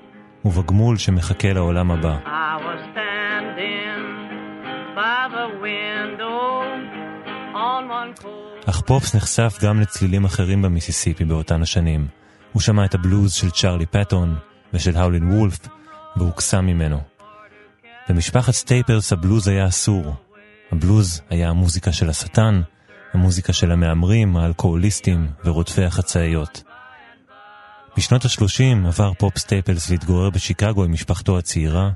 ובגמול 0.45 0.97
שמחכה 0.97 1.54
לעולם 1.54 1.91
הבא. 1.91 2.17
אך 8.69 8.82
פופ 8.82 9.15
נחשף 9.15 9.58
גם 9.62 9.82
לצלילים 9.82 10.25
אחרים 10.25 10.62
במיסיסיפי 10.62 11.25
באותן 11.25 11.62
השנים. 11.62 12.08
הוא 12.54 12.62
שמע 12.62 12.86
את 12.86 12.96
הבלוז 12.96 13.34
של 13.34 13.52
צ'רלי 13.52 13.86
פטון 13.86 14.36
ושל 14.74 14.98
האולין 14.98 15.32
וולף, 15.32 15.60
והוקסם 16.16 16.66
ממנו. 16.66 17.02
במשפחת 18.10 18.54
סטייפלס 18.54 19.14
הבלוז 19.14 19.48
היה 19.48 19.68
אסור. 19.68 20.16
הבלוז 20.72 21.22
היה 21.30 21.50
המוזיקה 21.50 21.92
של 21.92 22.10
השטן, 22.10 22.62
המוזיקה 23.14 23.54
של 23.54 23.72
המהמרים, 23.72 24.38
האלכוהוליסטים 24.38 25.28
ורודפי 25.46 25.84
החצאיות. 25.84 26.64
בשנות 27.98 28.26
ה-30 28.26 28.88
עבר 28.88 29.14
פופ 29.14 29.38
סטייפלס 29.38 29.90
להתגורר 29.90 30.30
בשיקגו 30.30 30.84
עם 30.84 30.92
משפחתו 30.92 31.38
הצעירה, 31.38 31.90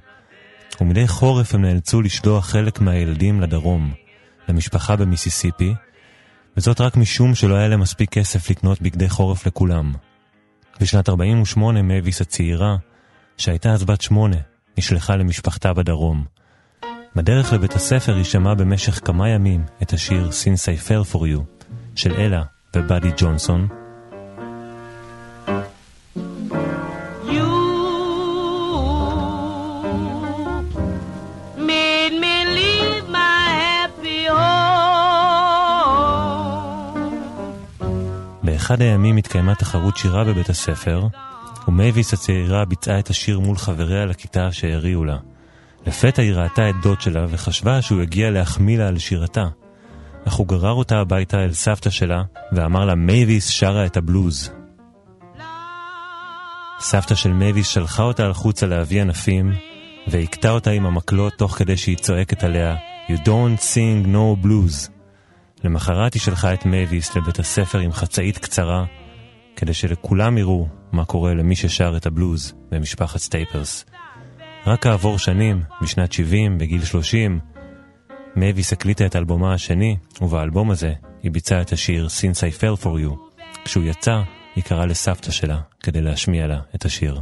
ומדי 0.81 1.07
חורף 1.07 1.55
הם 1.55 1.61
נאלצו 1.61 2.01
לשלוח 2.01 2.45
חלק 2.45 2.81
מהילדים 2.81 3.41
לדרום, 3.41 3.93
למשפחה 4.49 4.95
במיסיסיפי, 4.95 5.73
וזאת 6.57 6.81
רק 6.81 6.97
משום 6.97 7.35
שלא 7.35 7.55
היה 7.55 7.67
להם 7.67 7.79
מספיק 7.79 8.09
כסף 8.09 8.49
לקנות 8.49 8.81
בגדי 8.81 9.09
חורף 9.09 9.47
לכולם. 9.47 9.93
בשנת 10.81 11.09
48 11.09 11.81
מייביס 11.81 12.21
הצעירה, 12.21 12.75
שהייתה 13.37 13.73
אז 13.73 13.83
בת 13.83 14.01
שמונה, 14.01 14.37
נשלחה 14.77 15.15
למשפחתה 15.15 15.73
בדרום. 15.73 16.25
בדרך 17.15 17.53
לבית 17.53 17.73
הספר 17.73 18.15
היא 18.15 18.23
שמעה 18.23 18.55
במשך 18.55 18.99
כמה 19.05 19.29
ימים 19.29 19.63
את 19.81 19.93
השיר 19.93 20.29
Since 20.29 20.65
I 20.65 20.87
Fell 20.87 21.13
For 21.13 21.19
You 21.19 21.65
של 21.95 22.13
אלה 22.13 22.43
ובאדי 22.75 23.11
ג'ונסון, 23.17 23.67
באחד 38.63 38.81
הימים 38.81 39.17
התקיימה 39.17 39.55
תחרות 39.55 39.97
שירה 39.97 40.23
בבית 40.23 40.49
הספר, 40.49 41.07
ומייביס 41.67 42.13
הצעירה 42.13 42.65
ביצעה 42.65 42.99
את 42.99 43.09
השיר 43.09 43.39
מול 43.39 43.57
חבריה 43.57 44.05
לכיתה 44.05 44.51
שהריעו 44.51 45.05
לה. 45.05 45.17
לפתע 45.87 46.21
היא 46.21 46.33
ראתה 46.33 46.69
את 46.69 46.75
דוד 46.83 47.01
שלה 47.01 47.25
וחשבה 47.29 47.81
שהוא 47.81 48.01
הגיע 48.01 48.31
להחמיא 48.31 48.77
לה 48.77 48.87
על 48.87 48.97
שירתה. 48.97 49.47
אך 50.27 50.33
הוא 50.33 50.47
גרר 50.47 50.71
אותה 50.71 50.99
הביתה 50.99 51.43
אל 51.43 51.53
סבתא 51.53 51.89
שלה, 51.89 52.23
ואמר 52.51 52.85
לה 52.85 52.95
מייביס 52.95 53.47
שרה 53.47 53.85
את 53.85 53.97
הבלוז. 53.97 54.51
סבתא 56.79 57.15
של 57.15 57.33
מייביס 57.33 57.67
שלחה 57.67 58.03
אותה 58.03 58.29
החוצה 58.29 58.65
להביא 58.65 59.01
ענפים, 59.01 59.53
והכתה 60.07 60.49
אותה 60.49 60.71
עם 60.71 60.85
המקלות 60.85 61.33
תוך 61.33 61.51
כדי 61.51 61.77
שהיא 61.77 61.97
צועקת 61.97 62.43
עליה 62.43 62.75
You 63.09 63.17
don't 63.25 63.61
sing 63.61 64.13
no 64.13 64.45
blues. 64.45 64.92
למחרת 65.63 66.13
היא 66.13 66.21
שלחה 66.21 66.53
את 66.53 66.65
מייביס 66.65 67.15
לבית 67.15 67.39
הספר 67.39 67.79
עם 67.79 67.91
חצאית 67.91 68.37
קצרה, 68.37 68.85
כדי 69.55 69.73
שלכולם 69.73 70.37
יראו 70.37 70.67
מה 70.91 71.05
קורה 71.05 71.33
למי 71.33 71.55
ששר 71.55 71.93
את 71.97 72.05
הבלוז 72.05 72.53
במשפחת 72.71 73.17
סטייפלס. 73.17 73.85
רק 74.67 74.83
כעבור 74.83 75.17
שנים, 75.17 75.61
בשנת 75.81 76.11
70, 76.11 76.57
בגיל 76.57 76.85
30, 76.85 77.39
מייביס 78.35 78.73
הקליטה 78.73 79.05
את 79.05 79.15
אלבומה 79.15 79.53
השני, 79.53 79.97
ובאלבום 80.21 80.71
הזה 80.71 80.93
היא 81.23 81.31
ביצעה 81.31 81.61
את 81.61 81.71
השיר 81.71 82.07
Since 82.07 82.37
I 82.37 82.59
Fell 82.59 82.83
For 82.83 82.87
You. 82.87 83.41
כשהוא 83.65 83.83
יצא, 83.83 84.21
היא 84.55 84.63
קראה 84.63 84.85
לסבתא 84.85 85.31
שלה 85.31 85.59
כדי 85.83 86.01
להשמיע 86.01 86.47
לה 86.47 86.59
את 86.75 86.85
השיר. 86.85 87.21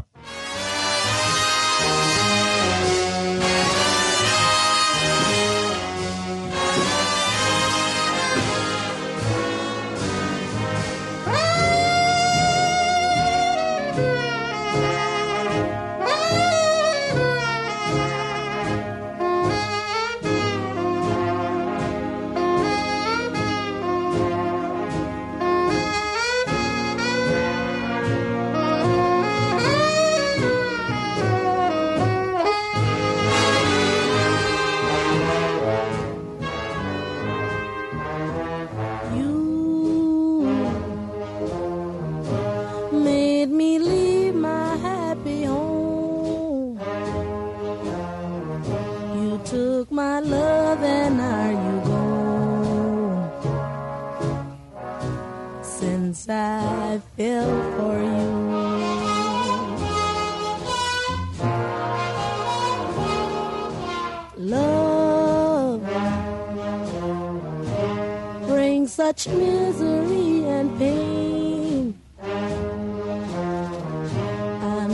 Such 69.11 69.27
misery 69.33 70.45
and 70.45 70.79
pain. 70.79 71.99
I 72.21 72.23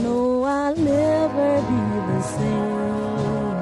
know 0.02 0.42
I'll 0.42 0.76
never 0.76 1.62
be 1.70 1.80
the 2.10 2.20
same 2.36 3.58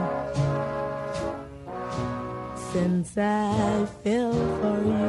since 2.73 3.09
I 3.19 3.87
fell 4.03 4.33
for 4.61 4.79
you. 4.93 5.07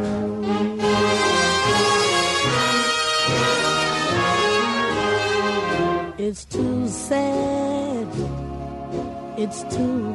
It's 6.28 6.44
too 6.44 6.88
sad, 6.90 8.08
it's 9.38 9.64
too 9.76 10.07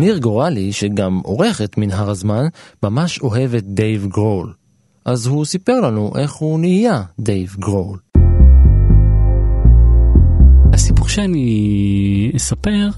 ניר 0.00 0.18
גורלי, 0.18 0.72
שגם 0.72 1.20
עורך 1.24 1.62
את 1.62 1.78
מנהר 1.78 2.10
הזמן, 2.10 2.44
ממש 2.82 3.20
אוהב 3.20 3.54
את 3.54 3.64
דייב 3.66 4.06
גרול. 4.06 4.52
אז 5.04 5.26
הוא 5.26 5.44
סיפר 5.44 5.80
לנו 5.80 6.12
איך 6.16 6.32
הוא 6.32 6.60
נהיה 6.60 7.02
דייב 7.18 7.56
גרול. 7.58 7.98
שאני 11.10 12.32
אספר 12.36 12.88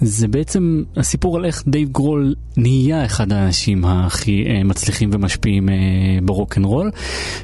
זה 0.00 0.28
בעצם 0.28 0.82
הסיפור 0.96 1.36
על 1.36 1.44
איך 1.44 1.62
דייב 1.66 1.88
גרול 1.92 2.34
נהיה 2.56 3.04
אחד 3.04 3.32
האנשים 3.32 3.84
הכי 3.84 4.44
אה, 4.46 4.64
מצליחים 4.64 5.10
ומשפיעים 5.12 5.68
אה, 5.68 5.74
ברוקנרול. 6.22 6.90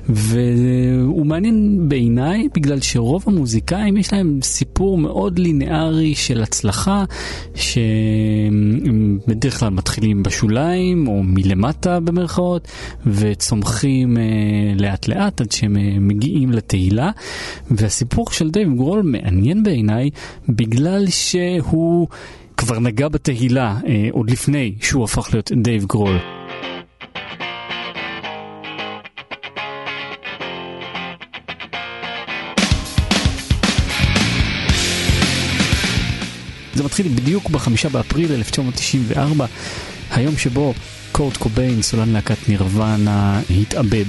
והוא 0.08 1.26
מעניין 1.26 1.88
בעיניי 1.88 2.48
בגלל 2.54 2.80
שרוב 2.80 3.24
המוזיקאים 3.26 3.96
יש 3.96 4.12
להם 4.12 4.38
סיפור 4.42 4.98
מאוד 4.98 5.38
לינארי 5.38 6.14
של 6.14 6.42
הצלחה 6.42 7.04
שהם 7.54 9.18
בדרך 9.26 9.60
כלל 9.60 9.68
מתחילים 9.68 10.22
בשוליים 10.22 11.08
או 11.08 11.22
מלמטה 11.22 12.00
במרכאות 12.00 12.68
וצומחים 13.06 14.16
אה, 14.16 14.22
לאט 14.76 15.08
לאט 15.08 15.40
עד 15.40 15.52
שהם 15.52 15.76
מגיעים 16.08 16.52
לתהילה. 16.52 17.10
והסיפור 17.70 18.30
של 18.30 18.50
דייב 18.50 18.74
גרול 18.74 19.02
מעניין 19.02 19.62
בעיניי 19.62 20.10
בגלל 20.48 21.06
שהוא 21.10 22.08
כבר 22.56 22.78
נגע 22.78 23.08
בתהילה 23.08 23.76
אה, 23.86 24.08
עוד 24.12 24.30
לפני 24.30 24.74
שהוא 24.80 25.04
הפך 25.04 25.28
להיות 25.32 25.52
דייב 25.62 25.84
גרול. 25.84 26.18
זה 36.74 36.84
מתחיל 36.84 37.08
בדיוק 37.08 37.50
בחמישה 37.50 37.88
באפריל 37.88 38.32
1994, 38.32 39.46
היום 40.10 40.36
שבו 40.36 40.74
קורט 41.12 41.36
קוביין, 41.36 41.82
סולן 41.82 42.08
להקת 42.08 42.48
נירוונה, 42.48 43.40
התאבד. 43.50 44.04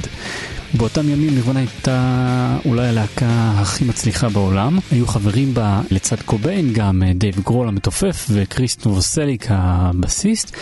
באותם 0.74 1.10
ימים 1.10 1.36
נירוונה 1.36 1.60
הייתה 1.60 2.58
אולי 2.66 2.88
הלהקה 2.88 3.52
הכי 3.56 3.86
מצליחה 3.86 4.30
בעולם. 4.30 4.80
היו 4.92 5.08
חברים 5.08 5.54
בה 5.54 5.82
לצד 5.92 6.22
קוביין 6.22 6.74
גם 6.74 7.04
אה, 7.04 7.14
דייב 7.14 7.40
גרול 7.46 7.68
המתופף 7.68 8.28
וקריס 8.30 8.86
נובוסליק 8.86 9.46
הבסיסט. 9.50 10.56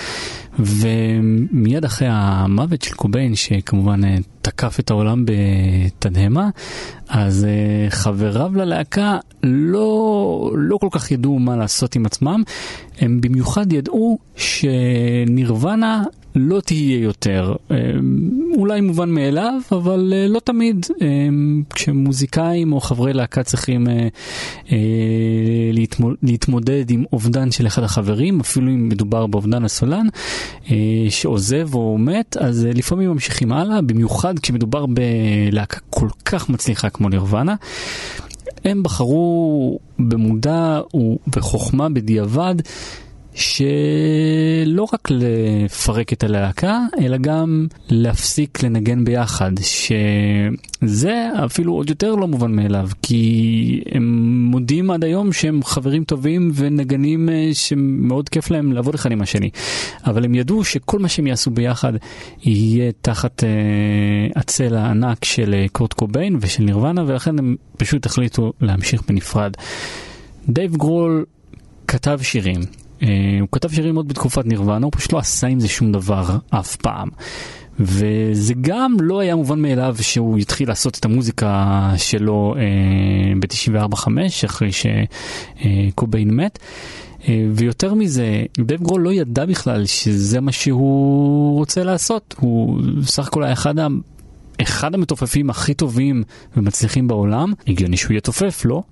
ומיד 0.60 1.86
אחרי 1.86 2.08
המוות 2.12 2.82
של 2.82 2.96
קוביין, 2.96 3.36
שכמובן 3.36 4.04
אה, 4.04 4.18
תקף 4.42 4.80
את 4.80 4.92
העולם 4.92 5.26
בתדהמה, 5.26 6.50
אז 7.10 7.48
uh, 7.48 7.92
חבריו 7.92 8.52
ללהקה 8.56 9.18
לא, 9.44 10.52
לא 10.56 10.78
כל 10.78 10.88
כך 10.92 11.12
ידעו 11.12 11.40
מה 11.40 11.56
לעשות 11.56 11.96
עם 11.96 12.06
עצמם. 12.06 12.44
הם 13.00 13.22
במיוחד 13.22 13.74
ידעו 13.74 14.18
שנירוונה 14.36 16.04
לא 16.36 16.60
תהיה 16.60 17.00
יותר. 17.00 17.56
Um, 17.70 17.74
אולי 18.58 18.82
מובן 18.82 19.10
מאליו, 19.10 19.62
אבל 19.72 20.14
uh, 20.14 20.32
לא 20.32 20.40
תמיד. 20.40 20.86
Um, 20.90 21.74
כשמוזיקאים 21.74 22.74
או 22.74 22.80
חברי 22.80 23.14
להקה 23.14 23.44
צריכים 23.44 23.88
uh, 23.88 23.90
uh, 24.66 24.72
להתמודד, 26.24 26.92
עם 26.92 27.04
אובדן 27.14 27.52
של 27.52 27.68
אחד 27.68 27.84
החברים, 27.84 28.40
אפילו 28.40 28.68
אם 28.68 28.90
מדובר 28.90 29.28
באובדן 29.28 29.66
הסולן, 29.66 30.08
שעוזב 31.10 31.76
או 31.76 31.98
מת, 31.98 32.38
אז 32.38 32.68
לפעמים 32.74 33.10
ממשיכים 33.10 33.52
הלאה, 33.52 33.82
במיוחד 33.82 34.40
כשמדובר 34.40 34.86
בלהקה 34.86 35.80
כל 35.90 36.10
כך 36.26 36.50
מצליחה 36.50 36.90
כמו 36.90 37.10
נירוונה. 37.10 37.56
הם 38.66 38.84
בחרו 38.84 39.80
במודע 40.00 40.82
ובחוכמה 40.94 41.90
בדיעבד 41.90 42.56
שלא 43.36 44.88
רק 44.94 45.08
לפרק 45.10 46.14
את 46.14 46.24
הלהקה, 46.24 46.80
אלא 47.00 47.18
גם 47.18 47.68
להפסיק 47.90 48.64
לנגן 48.64 49.06
ביחד, 49.06 49.52
שזה 49.62 51.30
אפילו 51.46 51.74
עוד 51.74 51.90
יותר 51.90 52.16
לא 52.16 52.28
מובן 52.28 52.52
מאליו, 52.52 52.90
כי 53.02 53.82
הם 53.92 54.28
מודים 54.52 54.92
עד 54.92 55.04
היום 55.04 55.34
שהם 55.34 55.64
חברים 55.64 56.04
טובים 56.04 56.52
ונגנים 56.54 57.30
שמאוד 57.54 58.30
כיף 58.30 58.52
להם 58.52 58.72
לעבוד 58.72 58.96
אחד 58.96 59.12
עם 59.12 59.22
השני. 59.22 59.50
אבל 60.06 60.26
הם 60.26 60.36
ידעו 60.36 60.64
שכל 60.64 61.00
מה 61.00 61.10
שהם 61.10 61.28
יעשו 61.28 61.52
ביחד 61.52 61.94
יהיה 62.44 62.92
תחת 63.02 63.44
uh, 63.44 64.40
הצל 64.40 64.76
הענק 64.76 65.26
של 65.26 65.56
uh, 65.66 65.72
קורט 65.72 65.94
קוביין 65.94 66.38
ושל 66.42 66.64
נירוונה, 66.64 67.04
ולכן 67.08 67.40
הם 67.40 67.56
פשוט 67.78 68.06
החליטו 68.06 68.54
להמשיך 68.62 69.02
בנפרד. 69.08 69.52
דייב 70.50 70.76
גרול 70.76 71.26
כתב 71.88 72.20
שירים, 72.22 72.62
הוא 73.40 73.48
כתב 73.52 73.70
שירים 73.70 73.96
עוד 73.96 74.08
בתקופת 74.08 74.46
נירוונה, 74.46 74.86
הוא 74.86 74.92
פשוט 74.96 75.14
לא 75.14 75.18
עשה 75.18 75.48
עם 75.48 75.60
זה 75.60 75.68
שום 75.68 75.92
דבר 75.92 76.38
אף 76.50 76.76
פעם. 76.76 77.10
וזה 77.80 78.54
גם 78.62 78.96
לא 79.02 79.20
היה 79.20 79.36
מובן 79.36 79.60
מאליו 79.60 79.96
שהוא 80.02 80.40
יתחיל 80.40 80.68
לעשות 80.68 80.98
את 81.00 81.06
המוזיקה 81.06 81.94
שלו 81.98 82.56
אה, 82.56 83.40
ב-94-5, 83.40 84.08
אחרי 84.46 84.70
שקוביין 84.72 86.36
מת. 86.36 86.60
אה, 86.62 87.06
אה, 87.28 87.46
ויותר 87.54 87.94
מזה, 87.94 88.44
דייב 88.58 88.84
גרול 88.84 89.02
לא 89.02 89.14
ידע 89.14 89.46
בכלל 89.46 89.86
שזה 89.86 90.42
מה 90.42 90.52
שהוא 90.52 91.56
רוצה 91.56 91.84
לעשות. 91.84 92.36
הוא 92.40 92.82
סך 93.04 93.28
הכל 93.28 93.44
היה 93.44 93.54
אחד 93.54 93.80
ה... 93.80 93.88
אחד 94.62 94.94
המתופפים 94.94 95.50
הכי 95.50 95.74
טובים 95.74 96.24
ומצליחים 96.58 97.08
בעולם, 97.08 97.54
הגיוני 97.68 97.98
שהוא 97.98 98.18
יתופף, 98.18 98.66
לא? 98.66 98.84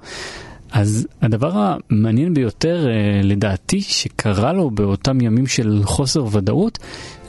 אז 0.74 1.08
הדבר 1.22 1.52
המעניין 1.56 2.34
ביותר 2.34 2.88
אה, 2.88 3.22
לדעתי 3.24 3.82
שקרה 3.82 4.54
לו 4.54 4.72
באותם 4.72 5.22
ימים 5.22 5.48
של 5.48 5.82
חוסר 5.84 6.26
ודאות 6.32 6.80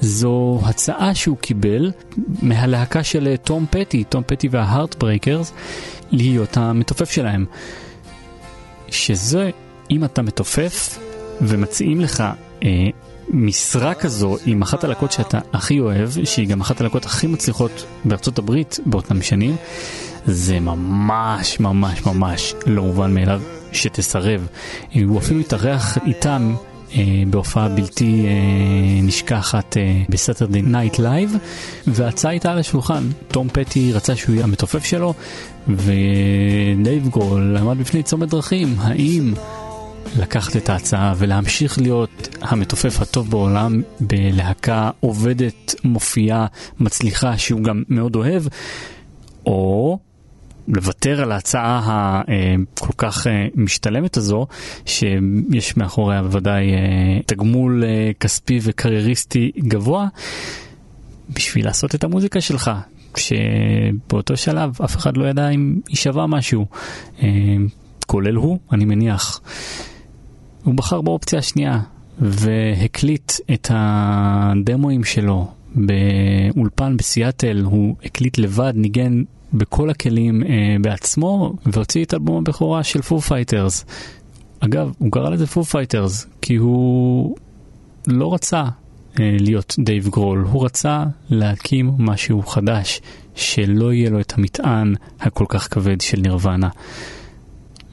זו 0.01 0.61
הצעה 0.65 1.15
שהוא 1.15 1.37
קיבל 1.37 1.93
מהלהקה 2.43 3.03
של 3.03 3.29
אה, 3.29 3.37
תום 3.37 3.67
פטי, 3.71 4.05
תום 4.05 4.23
פטי 4.27 4.49
וההארטברייקרס, 4.51 5.53
להיות 6.13 6.57
המתופף 6.57 7.11
שלהם. 7.11 7.45
שזה, 8.89 9.51
אם 9.91 10.05
אתה 10.05 10.23
מתופף 10.23 10.99
ומציעים 11.41 12.01
לך 12.01 12.25
אה, 12.65 12.69
משרה 13.29 13.95
כזו 13.95 14.37
עם 14.47 14.63
אחת 14.63 14.85
הלהקות 14.85 15.13
שאתה 15.13 15.39
הכי 15.53 15.81
אוהב, 15.81 16.11
שהיא 16.25 16.49
גם 16.49 16.61
אחת 16.61 16.81
הלהקות 16.81 17.05
הכי 17.05 17.27
מצליחות 17.27 17.85
בארצות 18.05 18.39
הברית 18.39 18.79
באותם 18.87 19.23
שנים, 19.23 19.57
זה 20.27 20.61
ממש 20.61 21.61
ממש 21.61 22.07
ממש 22.07 22.55
לא 22.67 22.83
מובן 22.83 23.15
מאליו 23.15 23.43
שתסרב. 23.73 24.47
הוא 24.95 25.19
אפילו 25.19 25.41
התארח 25.41 25.99
איתם 26.07 26.55
אה, 26.97 27.23
בהופעה 27.31 27.69
בלתי 27.69 28.27
אה, 28.27 29.03
נשכחת 29.03 29.77
אה, 29.77 30.03
ב 30.09 30.15
Saturday 30.15 30.63
Night 30.63 30.99
Live, 30.99 31.37
וההצעה 31.87 32.31
הייתה 32.31 32.53
על 32.53 32.59
השולחן. 32.59 33.09
תום 33.29 33.49
פטי 33.53 33.93
רצה 33.93 34.17
שהוא 34.17 34.35
יהיה 34.35 34.45
המתופף 34.45 34.85
שלו, 34.85 35.15
ודייב 35.69 37.09
גרול 37.09 37.57
עמד 37.57 37.79
בפני 37.79 38.03
צומת 38.03 38.29
דרכים, 38.29 38.77
האם 38.79 39.35
לקחת 40.19 40.57
את 40.57 40.69
ההצעה 40.69 41.15
ולהמשיך 41.17 41.79
להיות 41.79 42.29
המתופף 42.41 43.01
הטוב 43.01 43.31
בעולם 43.31 43.83
בלהקה 44.01 44.91
עובדת, 45.01 45.75
מופיעה, 45.85 46.47
מצליחה, 46.81 47.39
שהוא 47.39 47.63
גם 47.63 47.83
מאוד 47.89 48.17
אוהב, 48.17 48.43
או 49.47 49.99
לוותר 50.69 51.23
על 51.23 51.33
ההצעה 51.33 51.81
הכל 52.77 52.93
כך 52.97 53.27
אה, 53.27 53.47
משתלמת 53.55 54.17
הזו, 54.17 54.47
שיש 54.87 55.77
מאחוריה 55.77 56.23
בוודאי 56.23 56.73
אה, 56.73 57.21
תגמול 57.27 57.85
אה, 57.85 58.11
כספי 58.21 58.61
וקרייריסטי 58.63 59.53
גבוה, 59.59 60.07
בשביל 61.31 61.65
לעשות 61.65 61.95
את 61.95 62.05
המוזיקה 62.05 62.41
שלך, 62.41 62.71
שבאותו 63.17 64.37
שלב 64.37 64.79
אף 64.85 64.97
אחד 64.97 65.17
לא 65.17 65.25
ידע 65.25 65.49
אם 65.49 65.81
היא 65.89 65.97
שווה 65.97 66.27
משהו, 66.27 66.67
כולל 68.07 68.35
הוא, 68.35 68.59
אני 68.73 68.85
מניח. 68.85 69.41
הוא 70.65 70.75
בחר 70.75 71.01
באופציה 71.01 71.39
השנייה 71.39 71.81
והקליט 72.19 73.33
את 73.55 73.71
הדמואים 73.75 75.05
שלו 75.05 75.49
באולפן 75.75 76.97
בסיאטל, 76.97 77.63
הוא 77.65 77.97
הקליט 78.05 78.39
לבד, 78.39 78.73
ניגן 78.77 79.23
בכל 79.55 79.91
הכלים 79.91 80.43
אה, 80.43 80.77
בעצמו, 80.81 81.53
והוציא 81.67 82.05
את 82.05 82.15
אלבום 82.15 82.37
הבכורה 82.37 82.83
של 82.83 83.03
פו 83.03 83.21
פייטרז. 83.21 83.85
אגב, 84.61 84.93
הוא 84.99 85.13
קרא 85.13 85.31
לזה 85.31 85.47
פו 85.47 85.65
פייטרז, 85.65 86.27
כי 86.43 86.57
הוא 86.57 87.37
לא 88.07 88.35
רצה 88.35 88.63
אה, 89.21 89.37
להיות 89.41 89.75
דייב 89.79 90.09
גרול, 90.09 90.47
הוא 90.53 90.65
רצה 90.65 91.05
להקים 91.31 91.93
משהו 91.99 92.43
חדש, 92.43 93.01
שלא 93.35 93.93
יהיה 93.93 94.11
לו 94.11 94.21
את 94.21 94.33
המטען 94.37 94.95
הכל 95.21 95.45
כך 95.49 95.75
כבד 95.75 96.01
של 96.01 96.21
נירוונה. 96.21 96.69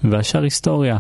והשאר 0.04 0.44
היסטוריה. 0.44 0.98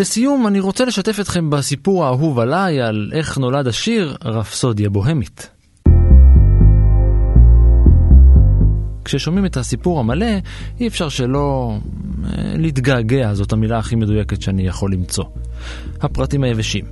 ולסיום, 0.00 0.46
אני 0.46 0.60
רוצה 0.60 0.84
לשתף 0.84 1.20
אתכם 1.20 1.50
בסיפור 1.50 2.04
האהוב 2.04 2.38
עליי 2.38 2.80
על 2.80 3.10
איך 3.14 3.38
נולד 3.38 3.66
השיר 3.66 4.16
רפסודיה 4.24 4.90
בוהמית. 4.90 5.50
כששומעים 9.04 9.46
את 9.46 9.56
הסיפור 9.56 10.00
המלא, 10.00 10.26
אי 10.80 10.86
אפשר 10.86 11.08
שלא 11.08 11.76
אה, 12.24 12.28
להתגעגע, 12.56 13.34
זאת 13.34 13.52
המילה 13.52 13.78
הכי 13.78 13.96
מדויקת 13.96 14.42
שאני 14.42 14.66
יכול 14.66 14.92
למצוא. 14.92 15.24
הפרטים 16.00 16.44
היבשים. 16.44 16.84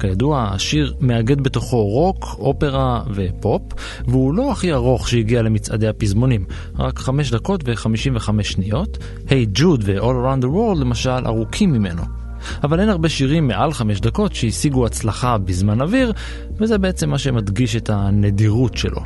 כידוע, 0.00 0.48
השיר 0.52 0.94
מאגד 1.00 1.40
בתוכו 1.40 1.84
רוק, 1.84 2.24
אופרה 2.38 3.02
ופופ, 3.14 3.62
והוא 4.06 4.34
לא 4.34 4.52
הכי 4.52 4.72
ארוך 4.72 5.08
שהגיע 5.08 5.42
למצעדי 5.42 5.88
הפזמונים, 5.88 6.44
רק 6.78 6.98
5 6.98 7.30
דקות 7.30 7.60
ו-55 7.64 8.42
שניות. 8.42 8.98
היי 9.28 9.44
hey 9.44 9.48
ג'וד 9.52 9.82
ו-All 9.84 10.02
Around 10.02 10.44
the 10.44 10.48
World 10.48 10.80
למשל 10.80 11.26
ארוכים 11.26 11.72
ממנו. 11.72 12.23
אבל 12.62 12.80
אין 12.80 12.88
הרבה 12.88 13.08
שירים 13.08 13.48
מעל 13.48 13.72
5 13.72 14.00
דקות 14.00 14.34
שהשיגו 14.34 14.86
הצלחה 14.86 15.38
בזמן 15.38 15.80
אוויר, 15.80 16.12
וזה 16.58 16.78
בעצם 16.78 17.10
מה 17.10 17.18
שמדגיש 17.18 17.76
את 17.76 17.90
הנדירות 17.90 18.76
שלו. 18.76 19.00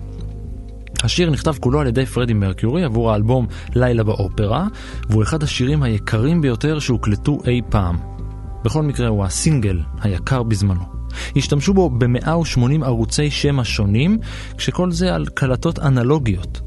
השיר 1.03 1.31
נכתב 1.31 1.55
כולו 1.61 1.81
על 1.81 1.87
ידי 1.87 2.07
פרדי 2.07 2.33
מרקיורי 2.33 2.85
עבור 2.85 3.13
האלבום 3.13 3.47
לילה 3.75 4.05
באופרה, 4.05 4.67
והוא 5.11 5.23
אחד 5.23 5.43
השירים 5.43 5.83
היקרים 5.83 6.41
ביותר 6.41 6.79
שהוקלטו 6.79 7.39
אי 7.47 7.61
פעם. 7.71 7.97
בכל 8.65 8.83
מקרה 8.83 9.09
הוא 9.09 9.25
הסינגל 9.25 9.81
היקר 10.01 10.43
בזמנו. 10.43 10.83
השתמשו 11.37 11.75
בו 11.75 11.91
ב-180 11.91 12.85
ערוצי 12.85 13.31
שמע 13.31 13.65
שונים, 13.65 14.19
כשכל 14.57 14.91
זה 14.91 15.15
על 15.15 15.27
קלטות 15.27 15.79
אנלוגיות. 15.79 16.61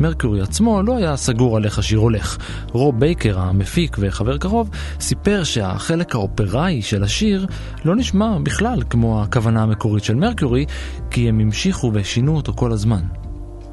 מרקורי 0.00 0.40
עצמו 0.40 0.82
לא 0.82 0.96
היה 0.96 1.16
סגור 1.16 1.56
על 1.56 1.64
איך 1.64 1.78
השיר 1.78 1.98
הולך. 1.98 2.38
רוי 2.72 3.00
בייקר, 3.00 3.38
המפיק 3.38 3.96
וחבר 4.00 4.38
קרוב, 4.38 4.70
סיפר 5.00 5.44
שהחלק 5.44 6.14
האופראי 6.14 6.82
של 6.82 7.02
השיר 7.02 7.46
לא 7.84 7.96
נשמע 7.96 8.38
בכלל 8.42 8.82
כמו 8.90 9.22
הכוונה 9.22 9.62
המקורית 9.62 10.04
של 10.04 10.14
מרקורי, 10.14 10.66
כי 11.10 11.28
הם 11.28 11.40
המשיכו 11.40 11.90
ושינו 11.94 12.36
אותו 12.36 12.52
כל 12.52 12.72
הזמן. 12.72 13.00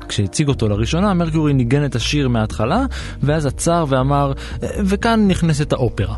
כשהציג 0.07 0.47
אותו 0.47 0.69
לראשונה, 0.69 1.13
מרקורי 1.13 1.53
ניגן 1.53 1.85
את 1.85 1.95
השיר 1.95 2.29
מההתחלה, 2.29 2.85
ואז 3.23 3.45
עצר 3.45 3.85
ואמר, 3.89 4.33
וכאן 4.61 5.27
נכנסת 5.27 5.73
האופרה. 5.73 6.15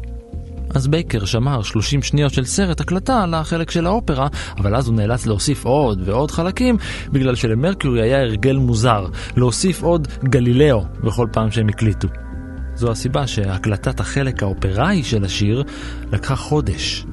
אז 0.70 0.88
בייקר 0.88 1.26
שמר 1.26 1.61
30 1.61 2.03
שניות 2.03 2.34
של 2.34 2.45
סרט 2.45 2.82
הקלטה 2.82 3.26
לחלק 3.26 3.72
של 3.72 3.86
האופרה, 3.86 4.28
אבל 4.57 4.76
אז 4.76 4.88
הוא 4.88 4.95
נאלץ 4.95 5.26
להוסיף 5.26 5.65
עוד 5.65 6.01
ועוד 6.05 6.32
חלקים, 6.32 6.78
בגלל 7.11 7.36
שלמרקיורי 7.36 8.01
היה 8.01 8.22
הרגל 8.22 8.57
מוזר, 8.57 9.05
להוסיף 9.38 9.84
עוד 9.84 10.07
גלילאו 10.24 10.86
בכל 11.03 11.28
פעם 11.32 11.51
שהם 11.51 11.70
הקליטו. 11.70 12.07
זו 12.76 12.91
הסיבה 12.91 13.28
שהקלטת 13.28 13.99
החלק 13.99 14.43
האופראי 14.43 15.03
של 15.03 15.26
השיר 15.26 15.63
לקחה 16.11 16.36
חודש. 16.36 17.05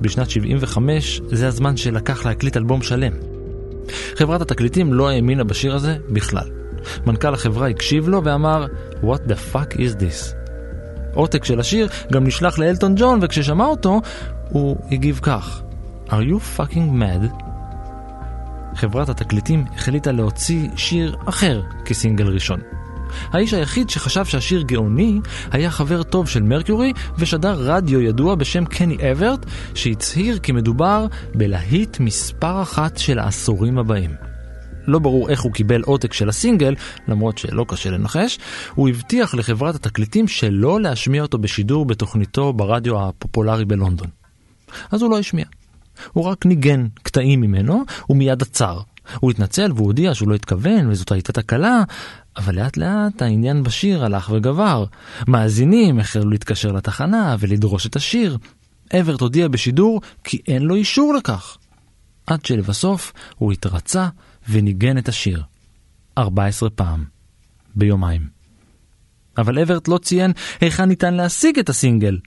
בשנת 0.00 0.30
75 0.30 1.20
זה 1.26 1.48
הזמן 1.48 1.76
שלקח 1.76 2.26
להקליט 2.26 2.56
אלבום 2.56 2.82
שלם. 2.82 3.12
חברת 4.14 4.40
התקליטים 4.40 4.94
לא 4.94 5.08
האמינה 5.08 5.44
בשיר 5.44 5.74
הזה 5.74 5.96
בכלל. 6.10 6.48
מנכ"ל 7.06 7.34
החברה 7.34 7.68
הקשיב 7.68 8.08
לו 8.08 8.24
ואמר, 8.24 8.66
What 9.02 9.30
the 9.30 9.54
fuck 9.54 9.74
is 9.74 10.00
this? 10.00 10.45
עותק 11.16 11.44
של 11.44 11.60
השיר 11.60 11.88
גם 12.12 12.24
נשלח 12.24 12.58
לאלטון 12.58 12.94
ג'ון, 12.96 13.18
וכששמע 13.22 13.64
אותו, 13.64 14.00
הוא 14.48 14.76
הגיב 14.90 15.20
כך: 15.22 15.62
are 16.08 16.10
you 16.30 16.58
fucking 16.58 17.00
mad? 17.00 17.44
חברת 18.74 19.08
התקליטים 19.08 19.64
החליטה 19.74 20.12
להוציא 20.12 20.68
שיר 20.76 21.16
אחר 21.28 21.62
כסינגל 21.84 22.26
ראשון. 22.26 22.60
האיש 23.32 23.54
היחיד 23.54 23.90
שחשב 23.90 24.24
שהשיר 24.24 24.62
גאוני 24.62 25.20
היה 25.52 25.70
חבר 25.70 26.02
טוב 26.02 26.28
של 26.28 26.42
מרקיורי 26.42 26.92
ושדר 27.18 27.56
רדיו 27.58 28.00
ידוע 28.00 28.34
בשם 28.34 28.64
קני 28.64 29.12
אברט 29.12 29.46
שהצהיר 29.74 30.38
כי 30.38 30.52
מדובר 30.52 31.06
בלהיט 31.34 32.00
מספר 32.00 32.62
אחת 32.62 32.96
של 32.96 33.18
העשורים 33.18 33.78
הבאים. 33.78 34.35
לא 34.86 34.98
ברור 34.98 35.28
איך 35.28 35.42
הוא 35.42 35.52
קיבל 35.52 35.82
עותק 35.82 36.12
של 36.12 36.28
הסינגל, 36.28 36.74
למרות 37.08 37.38
שלא 37.38 37.64
קשה 37.68 37.90
לנחש, 37.90 38.38
הוא 38.74 38.88
הבטיח 38.88 39.34
לחברת 39.34 39.74
התקליטים 39.74 40.28
שלא 40.28 40.80
להשמיע 40.80 41.22
אותו 41.22 41.38
בשידור 41.38 41.86
בתוכניתו 41.86 42.52
ברדיו 42.52 43.02
הפופולרי 43.02 43.64
בלונדון. 43.64 44.08
אז 44.90 45.02
הוא 45.02 45.10
לא 45.10 45.18
השמיע. 45.18 45.44
הוא 46.12 46.24
רק 46.24 46.46
ניגן 46.46 46.86
קטעים 47.02 47.40
ממנו, 47.40 47.84
ומיד 48.10 48.42
עצר. 48.42 48.80
הוא 49.20 49.30
התנצל 49.30 49.72
והודיע 49.72 50.14
שהוא 50.14 50.28
לא 50.28 50.34
התכוון 50.34 50.90
וזאת 50.90 51.12
הייתה 51.12 51.32
תקלה, 51.32 51.82
אבל 52.36 52.54
לאט 52.54 52.76
לאט 52.76 53.22
העניין 53.22 53.62
בשיר 53.62 54.04
הלך 54.04 54.30
וגבר. 54.34 54.84
מאזינים 55.28 55.98
החלו 55.98 56.30
להתקשר 56.30 56.72
לתחנה 56.72 57.36
ולדרוש 57.38 57.86
את 57.86 57.96
השיר. 57.96 58.38
אברט 59.00 59.20
הודיע 59.20 59.48
בשידור 59.48 60.00
כי 60.24 60.40
אין 60.48 60.62
לו 60.62 60.74
אישור 60.74 61.14
לכך. 61.14 61.56
עד 62.26 62.44
שלבסוף 62.44 63.12
הוא 63.38 63.52
התרצה 63.52 64.08
וניגן 64.48 64.98
את 64.98 65.08
השיר. 65.08 65.42
14 66.18 66.70
פעם. 66.70 67.04
ביומיים. 67.74 68.28
אבל 69.38 69.58
אברט 69.58 69.88
לא 69.88 69.98
ציין 69.98 70.32
היכן 70.60 70.84
ניתן 70.84 71.14
להשיג 71.14 71.58
את 71.58 71.68
הסינגל. 71.68 72.18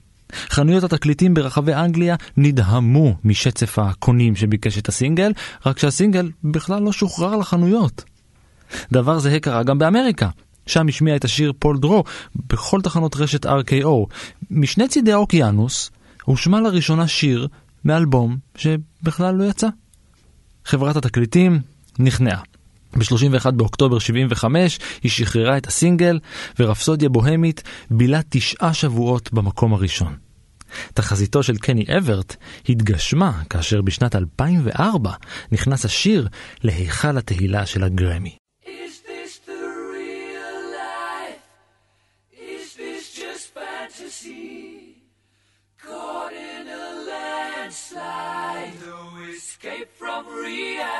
חנויות 0.50 0.84
התקליטים 0.84 1.34
ברחבי 1.34 1.74
אנגליה 1.74 2.16
נדהמו 2.36 3.14
משצף 3.24 3.78
הקונים 3.78 4.36
שביקש 4.36 4.78
את 4.78 4.88
הסינגל, 4.88 5.32
רק 5.66 5.78
שהסינגל 5.78 6.30
בכלל 6.44 6.82
לא 6.82 6.92
שוחרר 6.92 7.36
לחנויות. 7.36 8.04
דבר 8.92 9.18
זהה 9.18 9.40
קרה 9.40 9.62
גם 9.62 9.78
באמריקה. 9.78 10.28
שם 10.66 10.88
השמיע 10.88 11.16
את 11.16 11.24
השיר 11.24 11.52
פול 11.58 11.78
דרו 11.78 12.04
בכל 12.34 12.80
תחנות 12.82 13.16
רשת 13.16 13.46
RKO. 13.46 14.06
משני 14.50 14.88
צידי 14.88 15.12
האוקיינוס 15.12 15.90
הושמע 16.24 16.60
לראשונה 16.60 17.08
שיר 17.08 17.48
מאלבום 17.84 18.36
שבכלל 18.56 19.34
לא 19.34 19.44
יצא. 19.44 19.68
חברת 20.64 20.96
התקליטים 20.96 21.60
נכנעה. 22.00 22.40
ב-31 22.96 23.50
באוקטובר 23.50 23.98
75 23.98 24.78
היא 25.02 25.10
שחררה 25.10 25.56
את 25.56 25.66
הסינגל, 25.66 26.18
ורפסודיה 26.58 27.08
בוהמית 27.08 27.62
בילה 27.90 28.20
תשעה 28.28 28.74
שבועות 28.74 29.32
במקום 29.32 29.72
הראשון. 29.74 30.16
תחזיתו 30.94 31.42
של 31.42 31.56
קני 31.56 31.84
אברט 31.98 32.36
התגשמה 32.68 33.42
כאשר 33.50 33.82
בשנת 33.82 34.16
2004 34.16 35.12
נכנס 35.52 35.84
השיר 35.84 36.28
להיכל 36.62 37.18
התהילה 37.18 37.66
של 37.66 37.84
הגרמי. 37.84 38.36
escape 49.60 49.90
from 49.98 50.24
reality. 50.44 50.99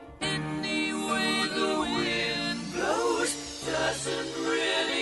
Doesn't 3.65 4.47
really 4.47 5.00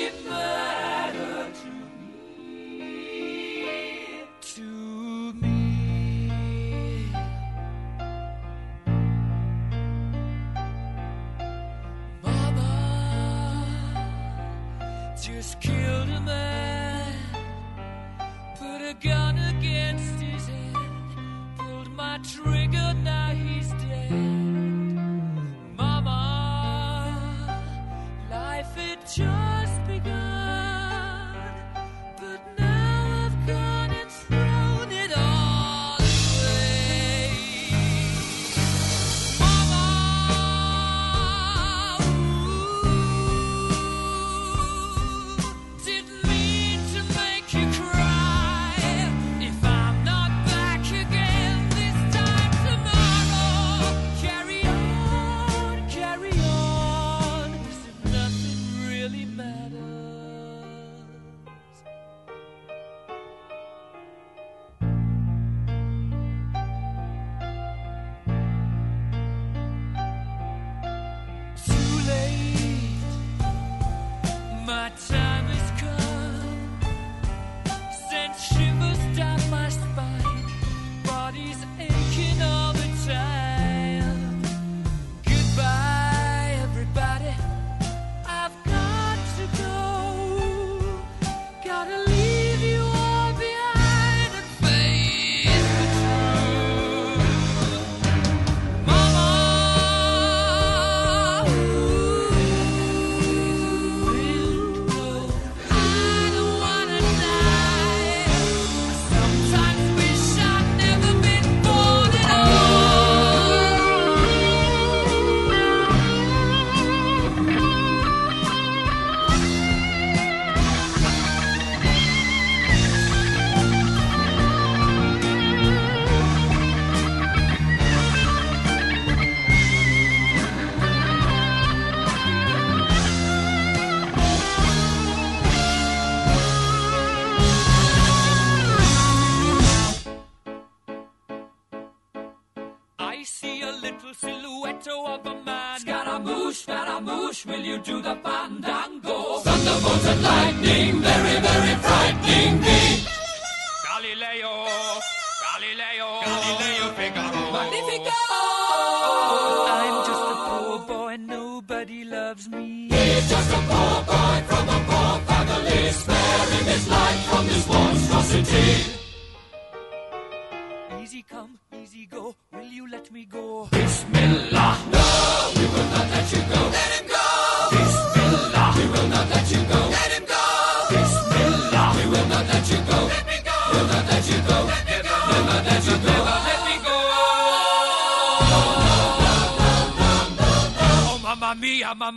to 147.79 148.18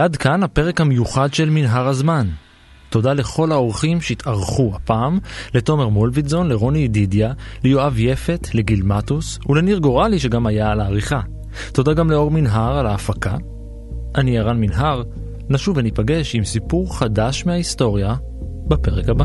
ועד 0.00 0.16
כאן 0.16 0.42
הפרק 0.42 0.80
המיוחד 0.80 1.34
של 1.34 1.50
מנהר 1.50 1.88
הזמן. 1.88 2.26
תודה 2.90 3.12
לכל 3.12 3.52
האורחים 3.52 4.00
שהתארחו 4.00 4.72
הפעם, 4.74 5.18
לתומר 5.54 5.88
מולביטזון, 5.88 6.48
לרוני 6.48 6.78
ידידיה, 6.78 7.32
ליואב 7.64 7.98
יפת, 7.98 8.48
לגיל 8.54 8.82
מטוס 8.82 9.38
ולניר 9.48 9.78
גורלי 9.78 10.18
שגם 10.18 10.46
היה 10.46 10.70
על 10.70 10.80
העריכה. 10.80 11.20
תודה 11.72 11.94
גם 11.94 12.10
לאור 12.10 12.30
מנהר 12.30 12.78
על 12.78 12.86
ההפקה. 12.86 13.36
אני 14.16 14.38
ערן 14.38 14.60
מנהר, 14.60 15.02
נשוב 15.48 15.76
וניפגש 15.76 16.34
עם 16.34 16.44
סיפור 16.44 16.98
חדש 16.98 17.46
מההיסטוריה 17.46 18.14
בפרק 18.68 19.08
הבא. 19.08 19.24